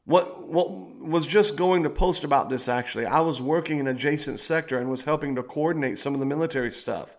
what, 0.05 0.47
what 0.47 0.71
was 0.99 1.27
just 1.27 1.55
going 1.55 1.83
to 1.83 1.89
post 1.89 2.23
about 2.23 2.49
this 2.49 2.67
actually. 2.67 3.05
I 3.05 3.19
was 3.19 3.41
working 3.41 3.79
in 3.79 3.87
adjacent 3.87 4.39
sector 4.39 4.79
and 4.79 4.89
was 4.89 5.03
helping 5.03 5.35
to 5.35 5.43
coordinate 5.43 5.99
some 5.99 6.13
of 6.15 6.19
the 6.19 6.25
military 6.25 6.71
stuff. 6.71 7.15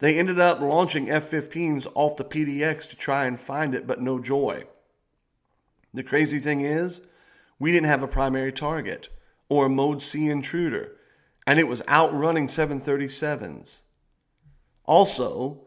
They 0.00 0.18
ended 0.18 0.38
up 0.40 0.60
launching 0.60 1.10
F 1.10 1.30
15s 1.30 1.86
off 1.94 2.16
the 2.16 2.24
PDX 2.24 2.88
to 2.90 2.96
try 2.96 3.26
and 3.26 3.38
find 3.38 3.74
it, 3.74 3.86
but 3.86 4.00
no 4.00 4.18
joy. 4.18 4.64
The 5.94 6.02
crazy 6.02 6.38
thing 6.38 6.60
is, 6.60 7.02
we 7.58 7.72
didn't 7.72 7.86
have 7.86 8.02
a 8.02 8.08
primary 8.08 8.52
target 8.52 9.08
or 9.48 9.66
a 9.66 9.70
Mode 9.70 10.02
C 10.02 10.28
intruder 10.28 10.97
and 11.48 11.58
it 11.58 11.66
was 11.66 11.82
outrunning 11.88 12.46
737s. 12.46 13.80
Also, 14.84 15.62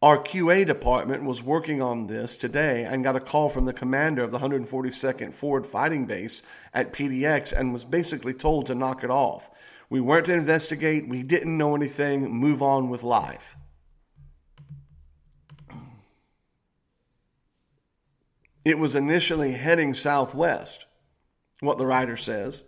our 0.00 0.16
QA 0.16 0.66
department 0.66 1.24
was 1.24 1.42
working 1.42 1.82
on 1.82 2.06
this 2.06 2.38
today 2.38 2.84
and 2.84 3.04
got 3.04 3.16
a 3.16 3.20
call 3.20 3.50
from 3.50 3.66
the 3.66 3.72
commander 3.74 4.24
of 4.24 4.30
the 4.30 4.38
142nd 4.38 5.34
Forward 5.34 5.66
Fighting 5.66 6.06
Base 6.06 6.42
at 6.72 6.90
PDX 6.90 7.52
and 7.52 7.74
was 7.74 7.84
basically 7.84 8.32
told 8.32 8.64
to 8.64 8.74
knock 8.74 9.04
it 9.04 9.10
off. 9.10 9.50
We 9.90 10.00
weren't 10.00 10.24
to 10.24 10.32
investigate, 10.32 11.06
we 11.06 11.22
didn't 11.22 11.58
know 11.58 11.76
anything, 11.76 12.32
move 12.32 12.62
on 12.62 12.88
with 12.88 13.02
life. 13.02 13.58
It 18.64 18.78
was 18.78 18.94
initially 18.94 19.52
heading 19.52 19.92
southwest, 19.92 20.86
what 21.60 21.76
the 21.76 21.84
writer 21.84 22.16
says 22.16 22.64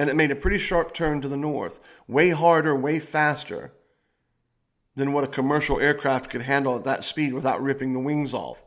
and 0.00 0.08
it 0.08 0.16
made 0.16 0.30
a 0.30 0.34
pretty 0.34 0.56
sharp 0.56 0.94
turn 0.94 1.20
to 1.20 1.28
the 1.28 1.36
north, 1.36 1.84
way 2.08 2.30
harder, 2.30 2.74
way 2.74 2.98
faster 2.98 3.70
than 4.96 5.12
what 5.12 5.24
a 5.24 5.28
commercial 5.28 5.78
aircraft 5.78 6.30
could 6.30 6.40
handle 6.40 6.74
at 6.74 6.84
that 6.84 7.04
speed 7.04 7.34
without 7.34 7.62
ripping 7.62 7.92
the 7.92 8.00
wings 8.00 8.32
off. 8.32 8.62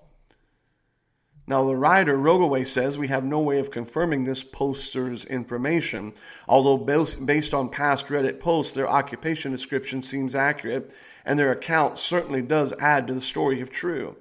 Now, 1.47 1.65
the 1.65 1.75
writer, 1.75 2.15
Rogoway 2.15 2.67
says 2.67 2.99
we 2.99 3.07
have 3.07 3.23
no 3.23 3.39
way 3.39 3.57
of 3.57 3.71
confirming 3.71 4.25
this 4.25 4.43
poster's 4.43 5.25
information, 5.25 6.13
although 6.47 6.77
based 6.77 7.53
on 7.55 7.69
past 7.69 8.09
Reddit 8.09 8.39
posts, 8.39 8.75
their 8.75 8.87
occupation 8.87 9.51
description 9.51 10.03
seems 10.03 10.35
accurate, 10.35 10.93
and 11.25 11.39
their 11.39 11.51
account 11.51 11.97
certainly 11.97 12.43
does 12.43 12.73
add 12.73 13.07
to 13.07 13.13
the 13.15 13.19
story 13.19 13.59
if 13.59 13.71
true. 13.71 14.17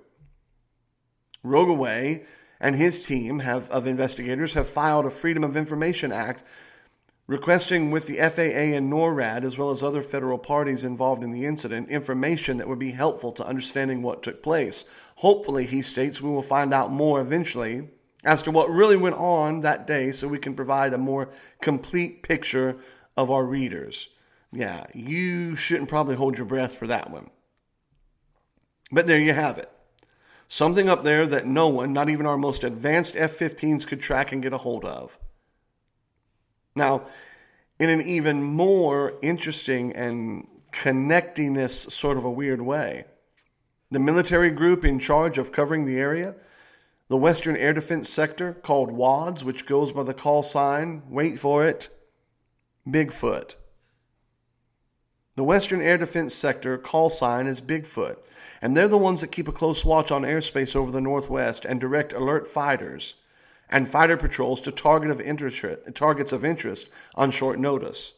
Rogoway 1.44 2.24
and 2.58 2.74
his 2.74 3.06
team 3.06 3.40
have, 3.40 3.68
of 3.68 3.86
investigators 3.86 4.54
have 4.54 4.66
filed 4.66 5.04
a 5.04 5.10
Freedom 5.10 5.44
of 5.44 5.58
Information 5.58 6.10
Act 6.10 6.42
requesting 7.26 7.90
with 7.90 8.06
the 8.06 8.16
FAA 8.16 8.76
and 8.76 8.92
NORAD, 8.92 9.44
as 9.44 9.56
well 9.56 9.70
as 9.70 9.82
other 9.82 10.02
federal 10.02 10.38
parties 10.38 10.84
involved 10.84 11.22
in 11.22 11.30
the 11.30 11.46
incident, 11.46 11.88
information 11.88 12.56
that 12.58 12.68
would 12.68 12.78
be 12.78 12.90
helpful 12.90 13.32
to 13.32 13.46
understanding 13.46 14.02
what 14.02 14.22
took 14.22 14.42
place. 14.42 14.84
Hopefully, 15.16 15.66
he 15.66 15.82
states, 15.82 16.20
we 16.20 16.30
will 16.30 16.42
find 16.42 16.74
out 16.74 16.90
more 16.90 17.20
eventually 17.20 17.88
as 18.24 18.42
to 18.42 18.50
what 18.50 18.70
really 18.70 18.96
went 18.96 19.16
on 19.16 19.60
that 19.60 19.86
day 19.86 20.12
so 20.12 20.28
we 20.28 20.38
can 20.38 20.54
provide 20.54 20.92
a 20.92 20.98
more 20.98 21.30
complete 21.60 22.22
picture 22.22 22.76
of 23.16 23.30
our 23.30 23.44
readers. 23.44 24.08
Yeah, 24.52 24.84
you 24.94 25.56
shouldn't 25.56 25.88
probably 25.88 26.14
hold 26.14 26.36
your 26.36 26.46
breath 26.46 26.74
for 26.74 26.86
that 26.86 27.10
one. 27.10 27.30
But 28.90 29.06
there 29.06 29.18
you 29.18 29.32
have 29.32 29.58
it. 29.58 29.70
Something 30.48 30.88
up 30.88 31.02
there 31.02 31.26
that 31.26 31.46
no 31.46 31.68
one, 31.68 31.94
not 31.94 32.10
even 32.10 32.26
our 32.26 32.36
most 32.36 32.62
advanced 32.62 33.16
F 33.16 33.38
15s, 33.38 33.86
could 33.86 34.02
track 34.02 34.32
and 34.32 34.42
get 34.42 34.52
a 34.52 34.58
hold 34.58 34.84
of. 34.84 35.18
Now, 36.74 37.02
in 37.78 37.90
an 37.90 38.02
even 38.02 38.42
more 38.42 39.14
interesting 39.22 39.92
and 39.92 40.46
connectingness 40.72 41.90
sort 41.90 42.16
of 42.16 42.24
a 42.24 42.30
weird 42.30 42.62
way, 42.62 43.04
the 43.90 43.98
military 43.98 44.50
group 44.50 44.84
in 44.84 44.98
charge 44.98 45.36
of 45.36 45.52
covering 45.52 45.84
the 45.84 45.98
area, 45.98 46.34
the 47.08 47.16
Western 47.16 47.56
Air 47.56 47.74
Defense 47.74 48.08
Sector, 48.08 48.54
called 48.54 48.90
WADS, 48.90 49.44
which 49.44 49.66
goes 49.66 49.92
by 49.92 50.02
the 50.02 50.14
call 50.14 50.42
sign, 50.42 51.02
wait 51.10 51.38
for 51.38 51.66
it, 51.66 51.90
Bigfoot. 52.88 53.56
The 55.34 55.44
Western 55.44 55.82
Air 55.82 55.98
Defense 55.98 56.34
Sector 56.34 56.78
call 56.78 57.10
sign 57.10 57.46
is 57.46 57.60
Bigfoot, 57.60 58.16
and 58.62 58.76
they're 58.76 58.88
the 58.88 58.98
ones 58.98 59.20
that 59.20 59.32
keep 59.32 59.48
a 59.48 59.52
close 59.52 59.84
watch 59.84 60.10
on 60.10 60.22
airspace 60.22 60.74
over 60.74 60.90
the 60.90 61.00
Northwest 61.00 61.64
and 61.64 61.80
direct 61.80 62.12
alert 62.12 62.46
fighters 62.46 63.16
and 63.72 63.88
fighter 63.88 64.18
patrols 64.18 64.60
to 64.60 64.70
target 64.70 65.10
of 65.10 65.20
interest, 65.20 65.64
targets 65.94 66.32
of 66.32 66.44
interest 66.44 66.90
on 67.14 67.30
short 67.30 67.58
notice. 67.58 68.12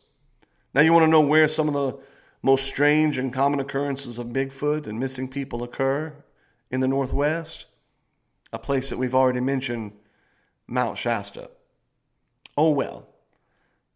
Now, 0.74 0.82
you 0.82 0.92
want 0.92 1.04
to 1.04 1.10
know 1.10 1.20
where 1.20 1.46
some 1.46 1.68
of 1.68 1.74
the 1.74 1.96
most 2.42 2.66
strange 2.66 3.16
and 3.16 3.32
common 3.32 3.60
occurrences 3.60 4.18
of 4.18 4.26
Bigfoot 4.26 4.88
and 4.88 4.98
missing 4.98 5.28
people 5.28 5.62
occur 5.62 6.12
in 6.70 6.80
the 6.80 6.88
Northwest? 6.88 7.66
A 8.52 8.58
place 8.58 8.90
that 8.90 8.98
we've 8.98 9.14
already 9.14 9.40
mentioned, 9.40 9.92
Mount 10.66 10.98
Shasta. 10.98 11.50
Oh 12.56 12.70
well. 12.70 13.08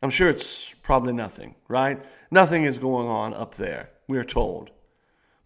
I'm 0.00 0.10
sure 0.10 0.28
it's 0.28 0.74
probably 0.82 1.12
nothing, 1.12 1.56
right? 1.66 2.00
Nothing 2.30 2.62
is 2.62 2.78
going 2.78 3.08
on 3.08 3.34
up 3.34 3.56
there, 3.56 3.90
we 4.06 4.16
are 4.16 4.24
told. 4.24 4.70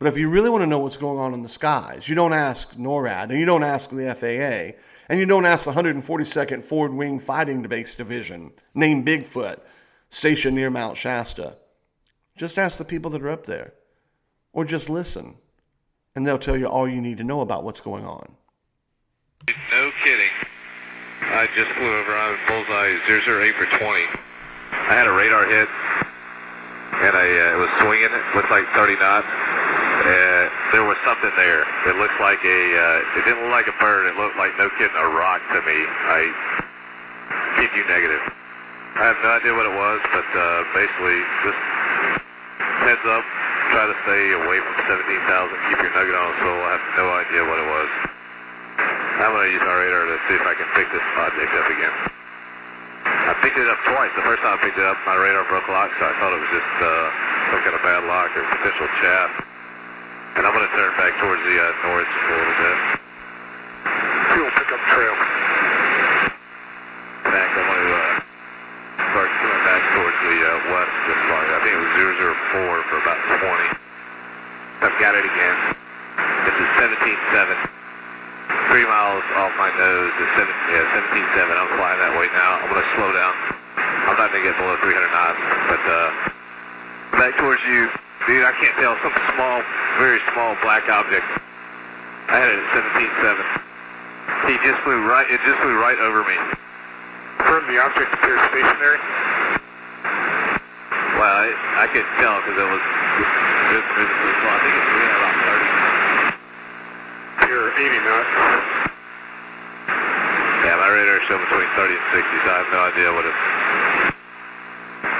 But 0.02 0.08
if 0.08 0.18
you 0.18 0.28
really 0.28 0.50
want 0.50 0.62
to 0.62 0.66
know 0.66 0.80
what's 0.80 0.96
going 0.96 1.20
on 1.20 1.32
in 1.32 1.44
the 1.44 1.48
skies, 1.48 2.08
you 2.08 2.16
don't 2.16 2.32
ask 2.32 2.74
NORAD 2.74 3.30
and 3.30 3.38
you 3.38 3.44
don't 3.44 3.62
ask 3.62 3.88
the 3.88 4.12
FAA 4.12 4.76
and 5.08 5.20
you 5.20 5.26
don't 5.26 5.46
ask 5.46 5.64
the 5.64 5.70
142nd 5.70 6.64
Forward 6.64 6.92
Wing 6.92 7.20
Fighting 7.20 7.62
Base 7.62 7.94
Division, 7.94 8.50
named 8.74 9.06
Bigfoot, 9.06 9.60
stationed 10.10 10.56
near 10.56 10.70
Mount 10.70 10.96
Shasta. 10.96 11.56
Just 12.36 12.58
ask 12.58 12.78
the 12.78 12.84
people 12.84 13.12
that 13.12 13.22
are 13.22 13.30
up 13.30 13.46
there. 13.46 13.74
Or 14.52 14.64
just 14.64 14.90
listen, 14.90 15.36
and 16.16 16.26
they'll 16.26 16.36
tell 16.36 16.56
you 16.56 16.66
all 16.66 16.88
you 16.88 17.00
need 17.00 17.18
to 17.18 17.24
know 17.24 17.40
about 17.40 17.62
what's 17.62 17.80
going 17.80 18.04
on. 18.04 18.34
No 19.46 19.90
kidding. 20.02 20.34
I 21.20 21.46
just 21.54 21.70
flew 21.70 21.86
over 21.86 22.12
on 22.12 22.38
bullseye 22.48 22.98
008 23.06 23.54
for 23.54 23.66
20. 23.78 23.86
I 24.72 24.94
had 24.98 25.06
a 25.06 25.12
radar 25.12 25.46
hit, 25.46 25.68
and 27.06 27.14
I 27.14 27.54
uh, 27.54 27.58
was 27.60 27.70
swinging. 27.78 28.10
It 28.10 28.34
looked 28.34 28.50
like 28.50 28.66
30 28.74 28.96
knots. 28.96 29.61
And 30.02 30.50
there 30.74 30.82
was 30.82 30.98
something 31.06 31.30
there. 31.38 31.62
It 31.86 31.94
looked 31.94 32.18
like 32.18 32.42
a. 32.42 32.60
Uh, 32.74 33.18
it 33.18 33.22
didn't 33.22 33.46
look 33.46 33.54
like 33.54 33.70
a 33.70 33.76
bird. 33.78 34.10
It 34.10 34.18
looked 34.18 34.34
like 34.34 34.50
no 34.58 34.66
kidding 34.74 34.98
a 34.98 35.08
rock 35.14 35.38
to 35.54 35.62
me. 35.62 35.78
I 36.10 36.26
keep 37.62 37.70
you 37.78 37.86
negative. 37.86 38.18
I 38.98 39.14
have 39.14 39.18
no 39.22 39.30
idea 39.38 39.54
what 39.54 39.66
it 39.70 39.76
was, 39.78 40.02
but 40.10 40.26
uh, 40.34 40.66
basically 40.74 41.22
just 41.46 41.62
heads 42.82 43.06
up. 43.14 43.24
Try 43.70 43.88
to 43.88 43.96
stay 44.04 44.22
away 44.36 44.58
from 44.58 44.74
17,000. 44.90 45.22
Keep 45.70 45.78
your 45.80 45.92
nugget 45.96 46.18
on 46.18 46.30
so 46.42 46.50
I 46.50 46.70
have 46.76 46.86
no 46.98 47.06
idea 47.22 47.42
what 47.46 47.58
it 47.62 47.68
was. 47.70 47.90
I'm 49.22 49.32
going 49.32 49.48
to 49.48 49.52
use 49.54 49.64
my 49.64 49.76
radar 49.80 50.04
to 50.10 50.18
see 50.26 50.34
if 50.34 50.44
I 50.44 50.54
can 50.58 50.68
pick 50.74 50.90
this 50.90 51.06
object 51.14 51.52
up 51.56 51.68
again. 51.72 51.94
I 53.06 53.32
picked 53.38 53.56
it 53.56 53.70
up 53.70 53.80
twice. 53.86 54.10
The 54.18 54.26
first 54.26 54.42
time 54.42 54.58
I 54.58 54.60
picked 54.60 54.76
it 54.76 54.84
up, 54.84 54.98
my 55.06 55.14
radar 55.14 55.46
broke 55.46 55.70
lock, 55.70 55.94
so 55.94 56.10
I 56.10 56.12
thought 56.18 56.34
it 56.34 56.42
was 56.42 56.52
just 56.52 56.74
uh, 56.82 57.06
some 57.54 57.60
kind 57.62 57.76
of 57.78 57.82
bad 57.86 58.02
lock 58.10 58.34
or 58.34 58.42
potential 58.50 58.90
chaff. 58.98 59.51
And 60.32 60.48
I'm 60.48 60.54
going 60.56 60.64
to 60.64 60.72
turn 60.72 60.92
back 60.96 61.12
towards 61.20 61.44
the 61.44 61.56
uh, 61.60 61.66
north 61.84 62.08
just 62.08 62.24
a 62.24 62.36
little 62.40 62.56
bit. 62.56 62.78
Fuel 64.32 64.50
pickup 64.56 64.82
trail. 64.88 65.14
Back, 67.28 67.48
I'm 67.52 67.66
going 67.68 67.84
to 67.84 67.92
uh, 67.92 68.12
start 69.12 69.28
coming 69.28 69.62
back 69.68 69.82
towards 69.92 70.18
the 70.24 70.36
uh, 70.40 70.72
west 70.72 70.94
just 71.04 71.22
like, 71.28 71.48
I 71.52 71.58
think 71.60 71.74
it 71.76 71.82
was 71.84 71.92
004 72.56 72.88
for 72.88 72.96
about 73.04 73.20
20. 73.44 73.76
I've 74.88 74.96
got 74.96 75.12
it 75.20 75.26
again. 75.28 75.56
This 76.48 76.56
is 76.64 76.68
17.7. 76.80 77.12
Three 78.72 78.88
miles 78.88 79.24
off 79.36 79.52
my 79.60 79.68
nose 79.76 80.16
is 80.16 80.30
7, 80.32 80.48
yeah, 80.72 80.96
17.7. 80.96 81.44
I'm 81.44 81.70
flying 81.76 82.00
that 82.00 82.12
way 82.16 82.32
now. 82.32 82.56
I'm 82.56 82.72
going 82.72 82.80
to 82.80 82.90
slow 82.96 83.12
down. 83.12 83.34
I'm 84.08 84.16
not 84.16 84.32
going 84.32 84.40
to 84.40 84.48
get 84.48 84.56
below 84.56 84.80
300 84.80 84.96
knots, 85.12 85.40
but 85.68 85.82
uh, 85.84 86.08
back 87.20 87.36
towards 87.36 87.60
you. 87.68 87.92
Dude, 88.26 88.46
I 88.46 88.54
can't 88.54 88.76
tell. 88.78 88.94
Some 89.02 89.16
small, 89.34 89.66
very 89.98 90.22
small 90.30 90.54
black 90.62 90.86
object. 90.86 91.26
I 92.30 92.38
had 92.38 92.54
it 92.54 92.62
at 92.62 92.70
17.7. 92.94 93.62
He 94.46 94.54
just 94.62 94.78
flew 94.86 95.02
right, 95.02 95.26
it 95.26 95.42
just 95.42 95.58
flew 95.58 95.74
right 95.74 95.98
over 96.06 96.22
me. 96.22 96.38
Confirm 97.42 97.66
the 97.66 97.82
object 97.82 98.14
appears 98.14 98.38
stationary. 98.54 99.02
Well, 101.18 101.34
I, 101.34 101.50
I 101.82 101.86
could 101.90 102.06
tell 102.22 102.38
because 102.46 102.62
it 102.62 102.68
was 102.70 102.84
moving 103.74 103.90
pretty 103.90 104.34
slow. 104.38 104.54
I 104.54 104.58
think 104.62 104.74
it's 104.78 104.86
moving 104.86 105.14
about 105.18 105.36
30. 107.42 107.50
You're 107.50 107.74
80 107.74 108.06
knots. 108.06 108.32
Yeah, 110.62 110.78
my 110.78 110.88
radar 110.94 111.18
showed 111.26 111.42
between 111.42 111.66
30 111.74 111.98
and 111.98 112.06
60, 112.22 112.22
so 112.22 112.48
I 112.48 112.56
have 112.62 112.70
no 112.70 112.80
idea 112.86 113.08
what 113.10 113.26
it's 113.26 113.44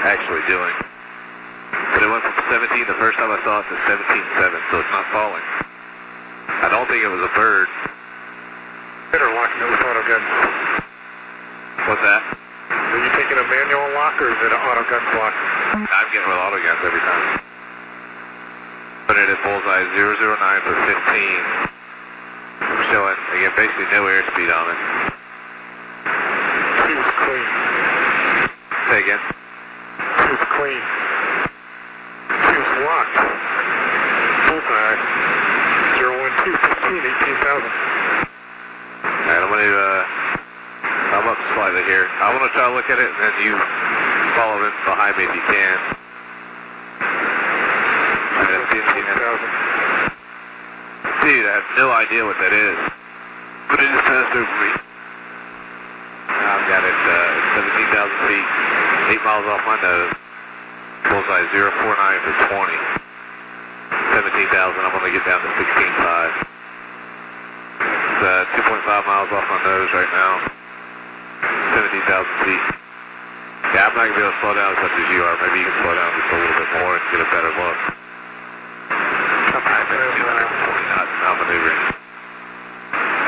actually 0.07 0.43
doing. 0.47 0.75
But 1.71 1.99
it 1.99 2.09
went 2.09 2.23
from 2.23 2.42
17 2.53 2.69
the 2.85 2.93
first 3.01 3.17
time 3.17 3.33
I 3.33 3.41
saw 3.41 3.65
it 3.65 3.65
to 3.65 3.73
17.7, 3.89 3.97
so 4.69 4.77
it's 4.77 4.93
not 4.93 5.09
falling. 5.09 5.41
I 6.61 6.69
don't 6.69 6.85
think 6.85 7.01
it 7.01 7.09
was 7.09 7.25
a 7.25 7.33
bird. 7.33 7.65
Better 9.09 9.25
locking 9.33 9.57
it 9.57 9.73
with 9.73 9.81
auto 9.81 10.05
guns. 10.05 10.29
What's 11.89 12.05
that? 12.05 12.21
Are 12.69 13.01
you 13.01 13.09
taking 13.17 13.41
a 13.41 13.47
manual 13.49 13.89
lock 13.97 14.21
or 14.21 14.29
is 14.29 14.37
it 14.37 14.53
an 14.53 14.61
auto 14.69 14.85
guns 14.85 15.09
lock? 15.17 15.33
I'm 15.81 16.07
getting 16.13 16.29
with 16.29 16.37
auto 16.45 16.61
guns 16.61 16.77
every 16.85 17.01
time. 17.01 17.41
Put 19.09 19.17
it 19.17 19.33
at 19.33 19.39
bullseye 19.41 19.89
009 19.97 20.13
for 20.61 20.77
15. 20.77 22.69
I'm 22.69 22.85
showing, 22.85 23.17
again, 23.33 23.53
basically 23.57 23.89
no 23.89 24.05
airspeed 24.05 24.53
on 24.53 24.65
it. 24.69 24.79
Two's 26.85 27.09
clean. 27.17 27.49
Say 28.93 28.97
again. 29.09 29.21
Two's 30.21 30.45
clean. 30.53 31.02
Locked. 32.83 33.15
Bullseye. 34.51 34.95
012, 36.03 36.19
15, 36.43 36.99
18,000. 36.99 37.63
Alright, 39.23 39.39
I'm 39.39 39.47
gonna, 39.47 39.71
uh, 39.71 40.03
I'm 41.15 41.31
up 41.31 41.39
slightly 41.55 41.79
here. 41.87 42.11
I 42.19 42.27
wanna 42.35 42.51
try 42.51 42.67
to 42.67 42.75
look 42.75 42.91
at 42.91 42.99
it 42.99 43.07
and 43.07 43.33
you 43.39 43.55
follow 44.35 44.67
in 44.67 44.75
behind 44.83 45.15
me 45.15 45.23
if 45.23 45.31
you 45.31 45.45
can. 45.47 45.77
I 48.35 48.51
15,000. 48.51 48.75
15,000. 48.75 50.11
Dude, 51.23 51.47
I 51.47 51.63
have 51.63 51.69
no 51.79 51.87
idea 51.95 52.27
what 52.27 52.35
that 52.43 52.51
is. 52.51 52.75
But 53.71 53.79
it 53.79 53.87
just 53.95 54.03
passed 54.11 54.35
over 54.35 54.55
me. 54.59 54.75
I've 56.35 56.67
got 56.67 56.83
it, 56.83 56.99
uh, 56.99 57.31
17,000 57.63 58.11
feet, 58.27 58.47
8 59.15 59.23
miles 59.23 59.47
off 59.47 59.63
my 59.63 59.79
nose. 59.79 60.22
Bullseye 61.13 61.45
049 61.53 61.69
for 62.25 62.33
20. 62.57 62.73
17,000, 64.17 64.81
I'm 64.81 64.89
gonna 64.97 65.13
get 65.13 65.21
down 65.29 65.45
to 65.45 65.49
16.5. 65.61 66.33
It's, 67.85 68.23
uh, 68.25 68.49
2.5 68.57 69.05
miles 69.05 69.29
off 69.29 69.45
my 69.45 69.61
nose 69.61 69.93
right 69.93 70.09
now. 70.09 70.41
17,000 71.77 72.33
feet. 72.49 72.65
Yeah, 73.77 73.85
I'm 73.85 73.93
not 73.93 74.09
gonna 74.09 74.17
be 74.17 74.25
able 74.25 74.33
to 74.33 74.41
slow 74.41 74.57
down 74.57 74.73
as 74.73 74.81
much 74.81 74.95
as 74.97 75.07
you 75.13 75.21
are. 75.21 75.37
Maybe 75.37 75.61
you 75.61 75.69
can 75.69 75.77
slow 75.85 75.93
down 75.93 76.09
just 76.17 76.33
a 76.33 76.37
little 76.41 76.57
bit 76.57 76.69
more 76.81 76.93
and 76.97 77.05
get 77.13 77.21
a 77.21 77.29
better 77.29 77.53
look. 77.61 77.77
Copy, 79.53 79.69
I'm 79.69 79.85
at 79.85 79.85
confirm, 79.93 80.17
240 80.17 80.81
knots 80.97 81.13
now 81.21 81.33
maneuvering. 81.37 81.81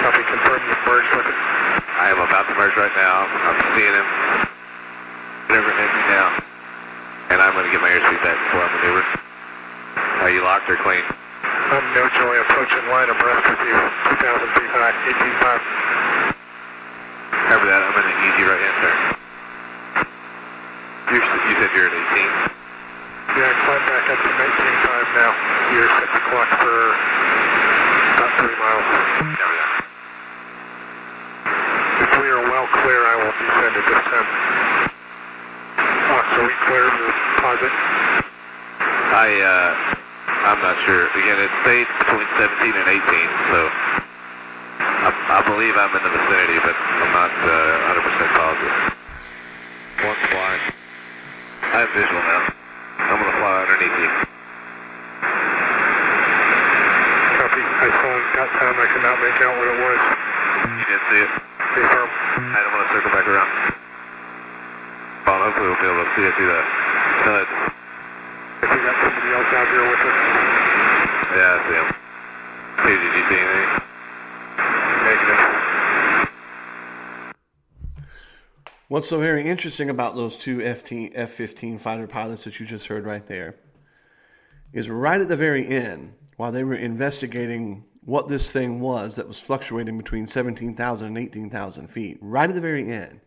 copy, 0.02 0.21
confirm 0.26 0.62
the 0.74 0.78
merge 0.89 1.10
with 1.13 1.30
it. 1.30 1.38
I 2.02 2.10
am 2.10 2.17
about 2.17 2.50
to 2.50 2.54
merge 2.58 2.74
right 2.82 2.95
now. 2.98 3.30
I'm 3.30 3.62
seeing 3.78 3.93
him. 3.93 4.10
Never 5.54 5.69
hit 5.69 5.86
me 5.93 6.04
now. 6.10 6.44
I'm 7.56 7.63
going 7.63 7.72
to 7.72 7.80
get 7.80 7.88
my 7.88 7.88
airspeed 7.88 8.20
back 8.20 8.36
before 8.36 8.68
I 8.68 8.70
maneuver. 8.76 9.00
Are 10.28 10.32
you 10.36 10.44
locked 10.44 10.68
or 10.68 10.76
clean? 10.76 11.00
I'm 11.72 11.88
no 11.96 12.04
joy 12.12 12.36
approaching 12.44 12.84
line 12.91 13.08
abreast 13.08 13.48
with 13.48 13.63
you. 13.63 13.80
2,000 14.12 14.44
feet 14.60 14.72
high, 14.76 14.91
18,500. 14.91 16.36
Remember 17.48 17.68
that, 17.72 17.80
I'm 17.80 17.96
in 17.96 18.12
an 18.12 18.20
easy 18.28 18.44
right 18.44 18.60
hand 18.60 18.76
turn. 18.84 19.00
You, 21.15 21.24
you 21.24 21.54
said 21.56 21.72
you're 21.72 21.88
at 21.88 21.96
18. 21.96 23.39
Yeah, 23.39 23.48
climb 23.63 23.88
back 23.88 24.04
up 24.04 24.20
to 24.20 24.32
19.5 24.36 25.15
now. 25.15 25.32
You're 25.72 25.88
set 25.96 26.12
the 26.12 26.28
clock 26.28 26.52
for 26.60 26.91
about 28.20 28.36
3 28.36 28.52
miles. 28.52 28.84
Remember 29.32 29.56
that. 29.63 29.80
If 32.04 32.20
we 32.20 32.28
are 32.36 32.44
well 32.52 32.68
clear, 32.84 33.00
I 33.00 33.15
will 33.15 33.32
descend 33.32 33.80
at 33.80 33.86
this 33.88 34.04
time. 34.12 34.28
Fox, 36.12 36.28
are 36.36 36.44
we 36.44 36.56
clear 36.68 36.91
to 36.91 37.15
deposit? 37.46 37.72
I, 39.25 39.33
uh, 39.41 39.73
I'm 40.53 40.61
not 40.61 40.77
sure. 40.85 41.09
Again, 41.17 41.41
it 41.41 41.49
stayed 41.65 41.89
between 41.97 42.29
17 42.38 42.77
and 42.77 42.88
18, 42.93 43.49
so 43.49 43.59
I 45.33 45.41
believe 45.49 45.73
I'm 45.73 45.89
in 45.97 46.03
the 46.05 46.13
vicinity, 46.13 46.61
but 46.61 46.77
I'm 46.77 47.09
not 47.09 47.33
uh, 47.33 48.05
100% 48.05 48.05
positive. 48.38 48.77
One's 50.05 50.25
flying. 50.29 50.63
I 51.73 51.75
have 51.81 51.91
visual 51.97 52.21
now. 52.21 52.53
I'm 53.01 53.17
going 53.17 53.33
to 53.33 53.38
fly 53.41 53.53
underneath 53.65 53.97
you. 53.97 54.11
Copy. 57.41 57.61
I 57.65 57.88
saw 57.97 58.11
it 58.13 58.25
that 58.38 58.49
time. 58.61 58.77
I 58.77 58.88
could 58.93 59.05
not 59.09 59.17
make 59.25 59.41
out 59.41 59.57
what 59.57 59.67
it 59.73 59.79
was. 59.81 60.01
You 60.69 60.85
didn't 60.85 61.05
see 61.09 61.21
it? 61.25 61.31
Confirm. 61.73 62.09
I 62.53 62.57
don't 62.61 62.73
want 62.77 62.85
to 62.85 62.91
circle 62.93 63.09
back 63.09 63.25
around. 63.25 63.49
Well, 65.25 65.39
hopefully 65.49 65.73
we'll 65.73 65.81
be 65.81 65.89
able 65.89 66.05
to 66.05 66.13
see 66.13 66.25
it 66.29 66.33
through 66.38 66.53
the 66.53 66.61
HUD. 67.25 67.73
If 68.65 68.71
we 68.73 68.77
got 68.81 68.97
somebody 68.97 69.29
else 69.29 69.45
out 69.56 69.68
here 69.70 69.89
with 69.89 70.00
us. 70.00 70.18
Yeah, 71.32 71.56
I 71.56 71.63
see 71.63 71.76
him. 71.80 71.88
Hey, 72.84 72.96
did 73.02 73.13
you 73.15 73.24
see 73.30 73.39
anything? 73.39 73.82
What's 78.89 79.08
so 79.08 79.20
very 79.20 79.46
interesting 79.46 79.89
about 79.89 80.15
those 80.15 80.36
two 80.38 80.62
F 80.62 80.82
15 80.82 81.80
fighter 81.80 82.06
pilots 82.06 82.44
that 82.44 82.60
you 82.60 82.65
just 82.65 82.88
heard 82.88 83.06
right 83.06 83.26
there 83.26 83.56
is 84.74 84.89
right 84.89 85.20
at 85.20 85.30
the 85.30 85.38
very 85.38 85.65
end, 85.65 86.13
while 86.36 86.52
they 86.52 86.63
were 86.63 86.76
investigating 86.76 87.86
what 88.02 88.28
this 88.28 88.52
thing 88.52 88.82
was 88.82 89.15
that 89.15 89.28
was 89.28 89.39
fluctuating 89.39 89.98
between 89.98 90.28
17,000 90.28 91.08
and 91.08 91.18
18,000 91.18 91.88
feet, 91.88 92.18
right 92.22 92.50
at 92.50 92.56
the 92.56 92.62
very 92.62 92.91
end, 92.91 93.22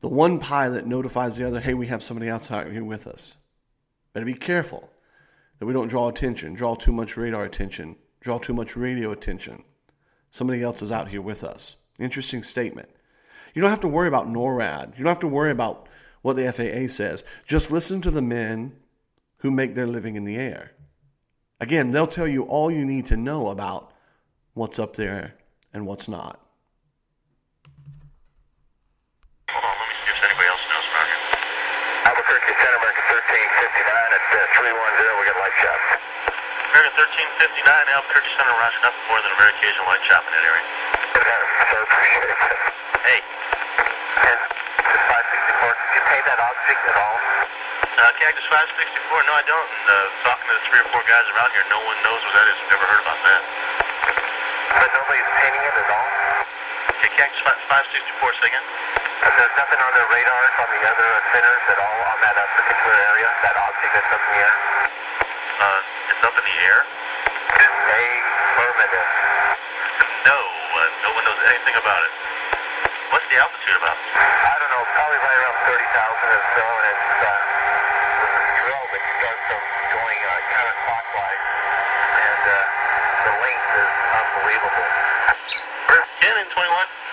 the 0.00 0.08
one 0.08 0.38
pilot 0.38 0.86
notifies 0.86 1.36
the 1.36 1.46
other, 1.46 1.58
hey, 1.58 1.74
we 1.74 1.86
have 1.86 2.02
somebody 2.02 2.30
outside 2.30 2.70
here 2.70 2.84
with 2.84 3.06
us. 3.06 3.36
Better 4.12 4.26
be 4.26 4.34
careful 4.34 4.88
that 5.58 5.66
we 5.66 5.72
don't 5.72 5.88
draw 5.88 6.08
attention, 6.08 6.54
draw 6.54 6.74
too 6.74 6.92
much 6.92 7.16
radar 7.16 7.44
attention, 7.44 7.96
draw 8.20 8.38
too 8.38 8.54
much 8.54 8.76
radio 8.76 9.12
attention. 9.12 9.62
Somebody 10.30 10.62
else 10.62 10.82
is 10.82 10.92
out 10.92 11.08
here 11.08 11.22
with 11.22 11.44
us. 11.44 11.76
Interesting 11.98 12.42
statement. 12.42 12.88
You 13.54 13.62
don't 13.62 13.70
have 13.70 13.80
to 13.80 13.88
worry 13.88 14.08
about 14.08 14.28
NORAD. 14.28 14.96
You 14.96 15.04
don't 15.04 15.10
have 15.10 15.20
to 15.20 15.28
worry 15.28 15.50
about 15.50 15.88
what 16.22 16.36
the 16.36 16.52
FAA 16.52 16.92
says. 16.92 17.24
Just 17.46 17.72
listen 17.72 18.00
to 18.02 18.10
the 18.10 18.22
men 18.22 18.76
who 19.38 19.50
make 19.50 19.74
their 19.74 19.86
living 19.86 20.16
in 20.16 20.24
the 20.24 20.36
air. 20.36 20.72
Again, 21.60 21.90
they'll 21.90 22.06
tell 22.06 22.28
you 22.28 22.42
all 22.44 22.70
you 22.70 22.84
need 22.84 23.06
to 23.06 23.16
know 23.16 23.48
about 23.48 23.92
what's 24.54 24.78
up 24.78 24.94
there 24.94 25.34
and 25.72 25.86
what's 25.86 26.08
not. 26.08 26.40
Hold 29.50 29.64
on, 29.64 29.74
let 29.78 29.88
me 29.88 29.94
see 30.06 30.12
if 30.12 30.22
anybody 30.22 30.48
else 30.48 30.64
knows 30.70 30.86
about 30.86 31.08
it. 31.08 31.18
Albuquerque 32.06 32.54
Center, 32.62 32.78
American 32.78 33.04
1359 33.10 34.12
at 34.12 34.12
uh, 34.12 34.17
310, 34.32 35.08
we 35.16 35.24
got 35.24 35.36
light 35.40 35.56
shot. 35.56 35.80
American 36.76 36.92
1359, 37.00 37.96
Albuquerque 37.96 38.28
Center, 38.36 38.52
roger, 38.60 38.80
nothing 38.84 39.04
more 39.08 39.20
than 39.24 39.32
a 39.32 39.38
very 39.40 39.52
occasional 39.56 39.88
light 39.88 40.04
chop 40.04 40.20
in 40.28 40.32
that 40.36 40.44
area. 40.44 40.64
Good 41.16 41.24
sir, 41.72 41.80
appreciate 41.80 42.28
it. 42.28 42.38
Hey, 43.08 43.20
And 44.28 44.38
564, 44.84 45.72
did 45.72 45.92
you 45.96 46.02
pay 46.12 46.20
that 46.28 46.38
object 46.44 46.80
at 46.92 46.96
all? 47.00 47.16
uh, 47.98 48.12
Cactus 48.20 48.44
564, 48.52 49.24
no 49.24 49.32
I 49.32 49.44
don't. 49.48 49.64
And, 49.64 49.86
uh, 49.88 49.96
talking 50.28 50.44
to 50.52 50.54
the 50.60 50.64
three 50.68 50.80
or 50.84 50.88
four 50.92 51.02
guys 51.08 51.24
around 51.32 51.50
here, 51.56 51.64
no 51.72 51.80
one 51.88 51.96
knows 52.04 52.20
what 52.28 52.34
that 52.36 52.46
is. 52.52 52.58
Never 52.68 52.84
heard 52.84 53.02
about 53.08 53.20
that. 53.24 53.42
But 54.76 54.88
nobody's 54.92 55.28
painting 55.40 55.64
it 55.64 55.72
at 55.72 55.88
all? 55.88 56.08
Okay, 57.00 57.10
Cactus 57.16 57.40
564, 57.40 58.44
say 58.44 58.52
again? 58.52 58.66
There's 59.18 59.56
nothing 59.58 59.80
on 59.82 59.92
the 59.98 60.04
radars 60.14 60.54
on 60.62 60.68
the 60.70 60.82
other 60.86 61.10
centers 61.34 61.64
at 61.70 61.78
all 61.78 61.98
on 62.06 62.18
that 62.22 62.36
uh, 62.38 62.42
particular 62.54 62.94
area, 63.10 63.26
that 63.42 63.54
object 63.58 63.92
that's 63.98 64.10
up 64.14 64.22
in 64.22 64.30
the 64.30 64.42
air? 64.46 64.56
Uh, 65.58 65.80
it's 66.14 66.22
up 66.22 66.34
in 66.38 66.44
the 66.46 66.58
air? 66.62 66.80
Affirmative. 67.98 69.08
No, 70.22 70.38
uh, 70.38 70.78
no 71.02 71.10
one 71.18 71.24
knows 71.26 71.42
anything 71.50 71.76
about 71.82 72.02
it. 72.06 72.12
What's 73.10 73.26
the 73.26 73.38
altitude 73.42 73.78
about? 73.78 73.98
I 74.14 74.54
don't 74.62 74.70
know, 74.70 74.82
probably 74.94 75.18
right 75.18 75.38
around 75.42 75.58
30,000 75.66 75.78
or 75.78 76.42
so, 76.54 76.62
and 76.62 76.86
it's, 76.94 77.18
uh, 77.18 77.30
strobe, 78.62 78.92
it 78.94 79.04
starts 79.18 79.42
from 79.50 79.62
going 79.98 80.20
uh, 80.22 80.30
counterclockwise, 80.54 81.42
and 82.22 82.42
uh, 82.46 82.56
the 83.26 83.34
length 83.42 83.70
is 83.82 83.92
unbelievable. 84.14 84.88
Cannon 86.22 86.46
21. 86.54 87.07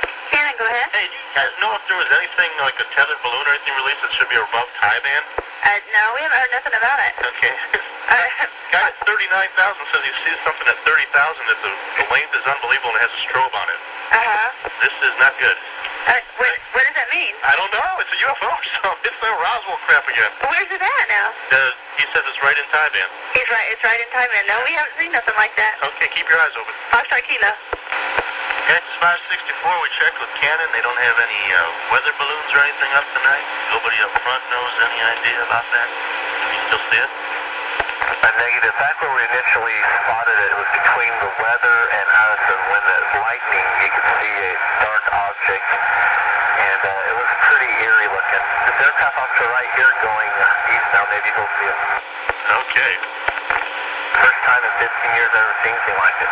Go 0.55 0.63
ahead. 0.63 0.87
Hey, 0.95 1.11
do 1.11 1.15
you 1.19 1.27
guys 1.35 1.51
know 1.59 1.75
if 1.75 1.83
there 1.91 1.99
was 1.99 2.07
anything 2.15 2.51
like 2.63 2.79
a 2.79 2.87
tethered 2.95 3.19
balloon 3.27 3.43
or 3.43 3.51
anything 3.59 3.75
released 3.75 4.01
that 4.07 4.11
should 4.15 4.31
be 4.31 4.39
above 4.39 4.67
tie? 4.79 4.99
Uh, 5.03 5.79
no, 5.91 6.15
we 6.15 6.23
haven't 6.23 6.39
heard 6.39 6.53
nothing 6.55 6.75
about 6.79 6.99
it. 7.03 7.13
Okay. 7.23 7.55
Uh, 8.05 8.21
Guy 8.69 8.85
at 8.85 8.95
39,000 9.09 9.49
says 9.89 10.01
he 10.05 10.13
sees 10.23 10.37
something 10.45 10.67
at 10.69 10.77
30,000 10.85 11.09
that 11.09 11.59
the, 11.65 11.71
the 11.97 12.05
length 12.13 12.37
is 12.37 12.45
unbelievable 12.45 12.93
and 12.93 13.01
it 13.01 13.09
has 13.09 13.13
a 13.17 13.21
strobe 13.25 13.49
on 13.49 13.65
it. 13.65 13.79
uh-huh. 14.13 14.69
This 14.77 14.93
is 15.09 15.15
not 15.17 15.33
good. 15.41 15.57
Uh, 16.05 16.13
what, 16.37 16.53
what 16.77 16.85
does 16.85 16.95
that 17.01 17.09
mean? 17.09 17.33
I 17.41 17.57
don't 17.57 17.73
know. 17.73 17.89
It's 18.05 18.13
a 18.13 18.19
UFO, 18.29 18.45
so 18.77 18.93
it's 19.01 19.19
that 19.25 19.33
Roswell 19.41 19.81
crap 19.89 20.05
again. 20.05 20.31
Where's 20.47 20.69
it 20.69 20.79
at 20.85 21.05
now? 21.09 21.33
Uh, 21.49 21.57
he 21.97 22.05
says 22.13 22.23
it's 22.29 22.39
right 22.45 22.55
in 22.55 22.67
band. 22.69 23.09
It's 23.33 23.49
right, 23.49 23.67
it's 23.73 23.81
right 23.81 23.97
in 23.99 24.09
time. 24.13 24.29
No, 24.53 24.61
we 24.69 24.77
haven't 24.77 24.95
seen 25.01 25.11
nothing 25.11 25.35
like 25.35 25.57
that. 25.57 25.81
Okay, 25.81 26.05
keep 26.13 26.29
your 26.29 26.37
eyes 26.37 26.53
open. 26.53 26.71
Foxtrot 26.93 27.25
Kilo. 27.25 27.51
Cactus 28.65 28.97
564, 28.97 29.62
we 29.78 29.89
checked 29.93 30.17
with 30.17 30.34
Cannon. 30.41 30.65
They 30.73 30.82
don't 30.82 30.97
have 30.97 31.17
any 31.21 31.41
uh, 31.54 31.62
weather 31.93 32.10
balloons 32.17 32.49
or 32.49 32.65
anything 32.65 32.89
up 32.97 33.06
tonight. 33.13 33.45
Nobody 33.69 33.93
up 34.01 34.10
front 34.25 34.41
knows 34.49 34.73
any 34.89 34.99
idea 35.06 35.38
about 35.45 35.69
that. 35.69 35.86
You 35.86 36.60
still 36.65 36.84
see 36.89 36.97
it? 36.97 37.12
A 38.25 38.32
negative. 38.41 38.73
Back 38.82 38.97
where 39.06 39.13
we 39.13 39.21
initially 39.21 39.78
spotted 40.01 40.34
it, 40.34 40.49
it 40.49 40.58
was 40.58 40.71
between 40.82 41.13
the 41.21 41.30
weather 41.38 41.78
and 41.93 42.08
us, 42.10 42.41
and 42.41 42.62
when 42.73 42.84
the 42.89 42.97
lightning, 43.21 43.67
you 43.86 43.89
could 43.93 44.08
see 44.17 44.34
a 44.34 44.51
dark 44.82 45.06
object, 45.13 45.69
and 46.65 46.82
uh, 46.89 47.10
it 47.13 47.15
was 47.21 47.30
pretty 47.45 47.69
eerie 47.86 48.10
looking. 48.10 48.43
This 48.65 48.78
aircraft 48.82 49.13
officer 49.13 49.45
right 49.45 49.69
here 49.78 49.93
going 50.01 50.30
east 50.73 50.89
now, 50.89 51.06
maybe 51.13 51.30
he'll 51.38 51.54
see 51.62 51.69
it. 51.69 51.80
Okay. 52.65 52.93
First 54.25 54.41
time 54.41 54.62
in 54.65 54.73
15 54.82 55.17
years 55.21 55.30
I've 55.38 55.54
ever 55.54 55.56
seen 55.62 55.78
anything 55.78 55.97
like 56.01 56.17
it. 56.17 56.32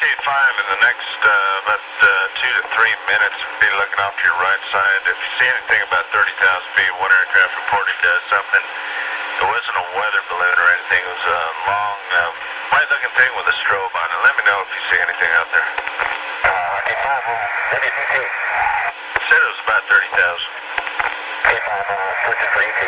Arcade 0.00 0.24
5 0.24 0.64
in 0.64 0.68
the 0.72 0.80
next 0.80 1.20
uh, 1.20 1.60
about 1.60 1.76
uh, 1.76 2.08
two 2.32 2.48
to 2.56 2.64
three 2.72 2.96
minutes, 3.04 3.36
be 3.60 3.68
looking 3.76 4.00
off 4.00 4.16
to 4.16 4.24
your 4.24 4.40
right 4.40 4.64
side. 4.72 5.04
If 5.04 5.12
you 5.12 5.28
see 5.36 5.44
anything 5.44 5.76
about 5.92 6.08
30,000 6.08 6.40
feet, 6.40 6.88
one 6.96 7.12
aircraft 7.12 7.52
reported 7.60 8.00
uh, 8.00 8.08
something. 8.32 8.64
It 8.64 9.44
wasn't 9.44 9.76
a 9.76 9.86
weather 9.92 10.24
balloon 10.32 10.56
or 10.56 10.68
anything. 10.72 11.04
It 11.04 11.12
was 11.20 11.28
a 11.28 11.42
long, 11.68 12.00
uh, 12.16 12.32
white-looking 12.72 13.12
thing 13.12 13.28
with 13.36 13.44
a 13.44 13.56
strobe 13.60 13.92
on 13.92 14.08
it. 14.08 14.18
Let 14.24 14.40
me 14.40 14.42
know 14.48 14.64
if 14.64 14.72
you 14.72 14.82
see 14.88 15.00
anything 15.04 15.32
out 15.36 15.48
there. 15.52 15.68
Uh, 15.68 16.76
Arcade 16.80 17.00
5, 17.04 17.20
what 17.68 17.80
did? 17.84 17.92
Said 17.92 19.36
it 19.36 19.50
was 19.52 19.60
about 19.68 19.84
30,000. 19.84 20.16
Arcade 20.16 21.60
5, 21.60 21.76
uh, 21.76 22.08
switching 22.24 22.50
for 22.56 22.62
ET. 22.64 22.82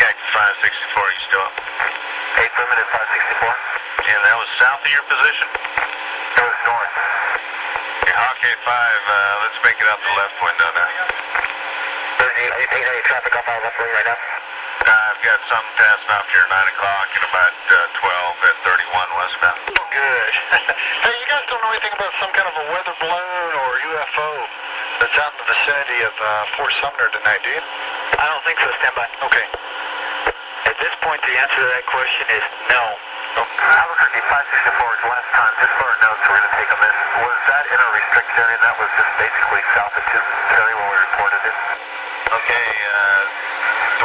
Cactus 0.00 0.30
564, 0.32 1.04
you 1.04 1.20
still 1.20 1.44
up? 1.44 1.52
Affirmative 2.48 2.88
564. 3.44 3.75
And 4.06 4.22
that 4.22 4.38
was 4.38 4.46
south 4.54 4.78
of 4.86 4.90
your 4.94 5.02
position? 5.10 5.50
It 5.50 6.44
was 6.46 6.58
north. 6.62 6.94
Okay, 8.06 8.14
Hawkeye 8.14 8.54
5, 8.54 8.62
uh, 8.62 9.34
let's 9.42 9.58
make 9.66 9.74
it 9.82 9.88
out 9.90 9.98
the 9.98 10.14
left 10.14 10.36
window 10.38 10.68
now. 10.78 10.90
Are 12.22 12.30
you, 12.38 12.48
are 12.54 12.60
you 12.62 12.68
taking 12.70 12.86
any 12.86 13.02
traffic 13.02 13.34
off 13.34 13.42
our 13.50 13.58
left 13.66 13.74
wing 13.82 13.90
right 13.90 14.06
now? 14.06 14.14
Uh, 14.14 15.10
I've 15.10 15.22
got 15.26 15.42
something 15.50 15.74
passing 15.74 16.10
off 16.14 16.22
here 16.30 16.46
9 16.46 16.54
o'clock 16.54 17.06
and 17.18 17.24
about 17.26 17.58
uh, 17.66 17.98
12 18.38 18.46
at 18.46 18.56
31 18.94 19.18
westbound. 19.18 19.58
Good. 19.74 20.32
hey, 21.02 21.14
you 21.18 21.26
guys 21.26 21.42
don't 21.50 21.58
know 21.66 21.74
anything 21.74 21.94
about 21.98 22.14
some 22.22 22.30
kind 22.30 22.46
of 22.46 22.54
a 22.62 22.66
weather 22.70 22.94
balloon 23.02 23.50
or 23.58 23.68
UFO 23.90 24.28
that's 25.02 25.18
out 25.18 25.34
in 25.34 25.38
the 25.42 25.48
vicinity 25.50 25.98
of 26.06 26.14
uh, 26.22 26.54
Fort 26.54 26.70
Sumner 26.78 27.10
tonight, 27.10 27.42
do 27.42 27.50
you? 27.50 27.62
I 28.22 28.30
don't 28.30 28.44
think 28.46 28.62
so. 28.62 28.70
Stand 28.78 28.94
by. 28.94 29.10
Okay. 29.26 29.46
At 30.70 30.78
this 30.78 30.94
point, 31.02 31.18
the 31.26 31.34
answer 31.42 31.58
to 31.58 31.68
that 31.74 31.82
question 31.90 32.22
is 32.30 32.44
no. 32.70 32.94
Albuquerque 33.66 34.22
564 34.22 34.94
is 34.94 35.02
last 35.10 35.26
time, 35.34 35.50
just 35.58 35.74
for 35.74 35.90
our 35.90 35.98
notes, 35.98 36.22
we're 36.22 36.38
going 36.38 36.46
to 36.46 36.54
take 36.54 36.70
a 36.70 36.78
miss. 36.78 36.94
Was 37.18 37.34
that 37.50 37.66
in 37.66 37.78
a 37.82 37.88
restricted 37.98 38.38
area? 38.38 38.58
That 38.62 38.78
was 38.78 38.86
just 38.94 39.10
basically 39.18 39.58
south 39.74 39.90
of 39.90 40.06
Terry 40.06 40.74
when 40.78 40.86
we 40.86 40.98
reported 41.02 41.42
it? 41.42 41.56
Okay, 42.30 42.68
uh, 42.94 43.22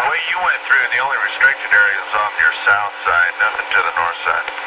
the 0.02 0.04
way 0.10 0.18
you 0.34 0.42
went 0.42 0.58
through, 0.66 0.82
the 0.90 1.02
only 1.06 1.22
restricted 1.22 1.70
area 1.70 1.94
is 1.94 2.14
off 2.18 2.34
your 2.42 2.56
south 2.66 2.96
side, 3.06 3.38
nothing 3.38 3.70
to 3.70 3.80
the 3.86 3.94
north 4.02 4.20
side. 4.26 4.50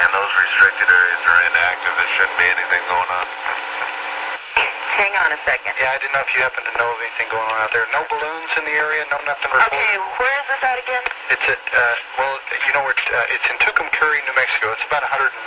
And 0.00 0.08
those 0.16 0.32
restricted 0.32 0.88
areas 0.88 1.20
are 1.28 1.40
inactive. 1.50 1.92
There 1.92 2.12
shouldn't 2.16 2.38
be 2.40 2.48
anything 2.48 2.80
going 2.88 3.10
on. 3.10 3.49
Hang 5.00 5.16
on 5.16 5.32
a 5.32 5.40
second. 5.48 5.72
Yeah, 5.80 5.96
I 5.96 5.98
didn't 5.98 6.12
know 6.12 6.20
if 6.20 6.28
you 6.36 6.44
happen 6.44 6.60
to 6.60 6.74
know 6.76 6.92
of 6.92 7.00
anything 7.00 7.32
going 7.32 7.48
on 7.48 7.56
out 7.64 7.72
there. 7.72 7.88
No 7.88 8.04
balloons 8.12 8.52
in 8.60 8.68
the 8.68 8.76
area, 8.76 9.00
no 9.08 9.16
nothing 9.24 9.48
reported. 9.48 9.72
Okay, 9.72 9.96
where 10.20 10.28
is 10.28 10.46
this 10.52 10.60
at 10.60 10.76
again? 10.76 11.00
It's 11.32 11.46
at, 11.48 11.56
uh, 11.72 12.20
well, 12.20 12.36
you 12.36 12.70
know 12.76 12.84
where 12.84 12.92
it's, 12.92 13.08
uh, 13.08 13.32
it's 13.32 13.48
in 13.48 13.56
Tucumcari, 13.64 14.20
New 14.28 14.36
Mexico. 14.36 14.76
It's 14.76 14.84
about 14.84 15.00
150 15.08 15.40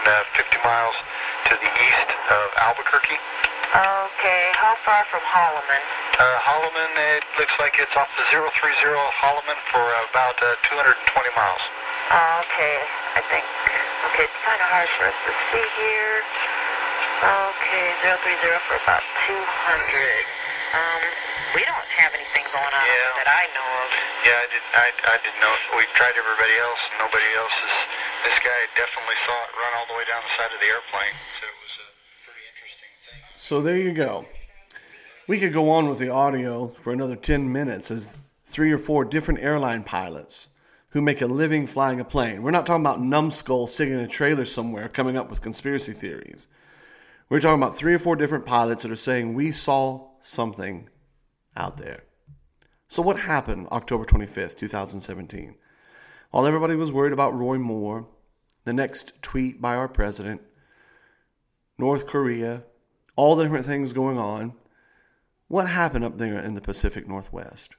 miles 0.66 0.98
to 0.98 1.54
the 1.62 1.70
east 1.70 2.10
of 2.34 2.46
Albuquerque. 2.66 3.14
Okay, 3.14 4.44
how 4.58 4.74
far 4.82 5.06
from 5.14 5.22
Holloman? 5.22 5.82
Uh, 6.18 6.26
Holloman, 6.42 6.90
it 7.14 7.22
looks 7.38 7.54
like 7.62 7.78
it's 7.78 7.94
off 7.94 8.10
the 8.18 8.26
030 8.34 8.50
Holloman 9.22 9.60
for 9.70 9.86
about 10.10 10.34
uh, 10.42 10.58
220 10.66 10.98
miles. 11.38 11.62
Okay, 12.50 12.82
I 13.14 13.22
think. 13.30 13.46
Okay, 14.10 14.26
it's 14.26 14.42
kind 14.42 14.58
of 14.58 14.70
hard 14.74 14.90
for 14.98 15.06
us 15.06 15.18
to 15.30 15.32
see 15.54 15.66
here. 15.78 16.26
Okay, 17.22 17.88
030 18.02 18.58
for 18.66 18.76
about 18.82 19.04
200. 19.30 19.38
Um, 20.74 21.02
we 21.54 21.62
don't 21.64 21.90
have 22.02 22.12
anything 22.18 22.44
going 22.50 22.74
on 22.74 22.84
Yeah. 22.84 23.10
that 23.22 23.30
I 23.30 23.44
know 23.54 23.68
of. 23.86 23.90
Yeah, 24.26 24.44
I 24.44 24.48
did. 24.50 24.64
I, 24.74 24.88
I 25.14 25.18
didn't 25.22 25.40
know. 25.40 25.54
We 25.78 25.86
tried 25.94 26.18
everybody 26.18 26.56
else, 26.66 26.82
and 26.90 26.98
nobody 27.06 27.30
else 27.38 27.54
is. 27.64 27.76
This 28.26 28.38
guy 28.42 28.60
definitely 28.76 29.20
saw 29.24 29.36
it 29.46 29.52
run 29.56 29.72
all 29.78 29.88
the 29.88 29.96
way 29.96 30.06
down 30.10 30.22
the 30.26 30.34
side 30.36 30.52
of 30.52 30.60
the 30.60 30.68
airplane. 30.74 31.16
So 31.40 31.46
it 31.46 31.58
was 31.62 31.74
a 31.80 31.88
pretty 32.26 32.44
interesting 32.50 32.94
thing. 33.06 33.20
So 33.38 33.62
there 33.62 33.78
you 33.78 33.94
go. 33.94 34.26
We 35.28 35.40
could 35.40 35.54
go 35.54 35.70
on 35.70 35.88
with 35.90 36.00
the 36.00 36.10
audio 36.10 36.74
for 36.84 36.92
another 36.92 37.16
10 37.16 37.52
minutes 37.52 37.92
as 37.92 38.18
three 38.44 38.72
or 38.72 38.78
four 38.78 39.06
different 39.06 39.40
airline 39.40 39.84
pilots 39.84 40.50
who 40.90 41.02
make 41.02 41.22
a 41.22 41.28
living 41.28 41.68
flying 41.68 42.00
a 42.00 42.06
plane. 42.06 42.44
We're 42.44 42.52
not 42.52 42.66
talking 42.66 42.84
about 42.84 43.02
numbskull 43.02 43.68
sitting 43.68 43.94
in 43.94 44.02
a 44.02 44.08
trailer 44.08 44.46
somewhere 44.46 44.90
coming 44.90 45.16
up 45.16 45.30
with 45.30 45.42
conspiracy 45.42 45.94
theories. 45.94 46.48
We're 47.34 47.40
talking 47.40 47.64
about 47.64 47.76
three 47.76 47.96
or 47.96 48.00
four 48.00 48.16
different 48.16 48.46
pilots 48.46 48.84
that 48.84 48.92
are 48.92 48.96
saying 48.96 49.34
we 49.34 49.52
saw 49.52 50.08
something 50.22 50.88
out 51.58 51.78
there. 51.78 52.04
So 52.88 53.02
what 53.02 53.20
happened 53.22 53.70
October 53.72 54.06
25th, 54.06 54.56
2017? 54.56 55.56
While 56.30 56.46
everybody 56.46 56.76
was 56.76 56.92
worried 56.92 57.12
about 57.12 57.36
Roy 57.36 57.58
Moore, 57.58 58.08
the 58.66 58.74
next 58.74 59.20
tweet 59.24 59.60
by 59.60 59.76
our 59.76 59.88
president, 59.88 60.44
North 61.80 62.06
Korea, 62.06 62.66
all 63.16 63.36
the 63.36 63.42
different 63.42 63.66
things 63.66 63.94
going 63.94 64.20
on. 64.20 64.54
What 65.48 65.68
happened 65.68 66.06
up 66.06 66.20
there 66.20 66.38
in 66.38 66.54
the 66.54 66.62
Pacific 66.62 67.08
Northwest? 67.08 67.76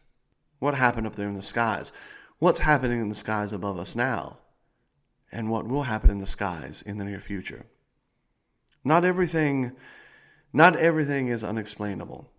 What 0.59 0.75
happened 0.75 1.07
up 1.07 1.15
there 1.15 1.29
in 1.29 1.37
the 1.37 1.43
skies? 1.43 1.93
What's 2.41 2.59
happening 2.59 3.01
in 3.01 3.09
the 3.09 3.15
skies 3.15 3.53
above 3.53 3.79
us 3.79 3.95
now? 3.95 4.39
And 5.31 5.49
what 5.49 5.69
will 5.69 5.85
happen 5.85 6.11
in 6.11 6.19
the 6.19 6.27
skies 6.27 6.83
in 6.83 6.99
the 6.99 7.05
near 7.05 7.21
future? 7.21 7.67
Not 8.85 9.05
everything 9.05 9.73
not 10.53 10.77
everything 10.77 11.27
is 11.27 11.43
unexplainable. 11.43 12.31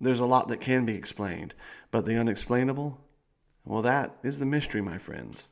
There's 0.00 0.20
a 0.20 0.26
lot 0.26 0.46
that 0.46 0.60
can 0.60 0.84
be 0.84 0.94
explained, 0.94 1.54
but 1.90 2.04
the 2.04 2.16
unexplainable, 2.16 3.00
well 3.64 3.82
that 3.82 4.16
is 4.22 4.38
the 4.38 4.46
mystery, 4.46 4.80
my 4.80 4.98
friends. 4.98 5.48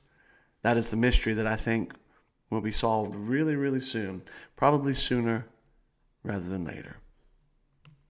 That 0.62 0.76
is 0.76 0.90
the 0.90 0.96
mystery 0.96 1.34
that 1.34 1.46
I 1.48 1.56
think 1.56 1.94
will 2.48 2.60
be 2.60 2.70
solved 2.70 3.16
really 3.16 3.56
really 3.56 3.80
soon, 3.80 4.22
probably 4.54 4.94
sooner 4.94 5.46
rather 6.22 6.48
than 6.48 6.64
later. 6.64 6.98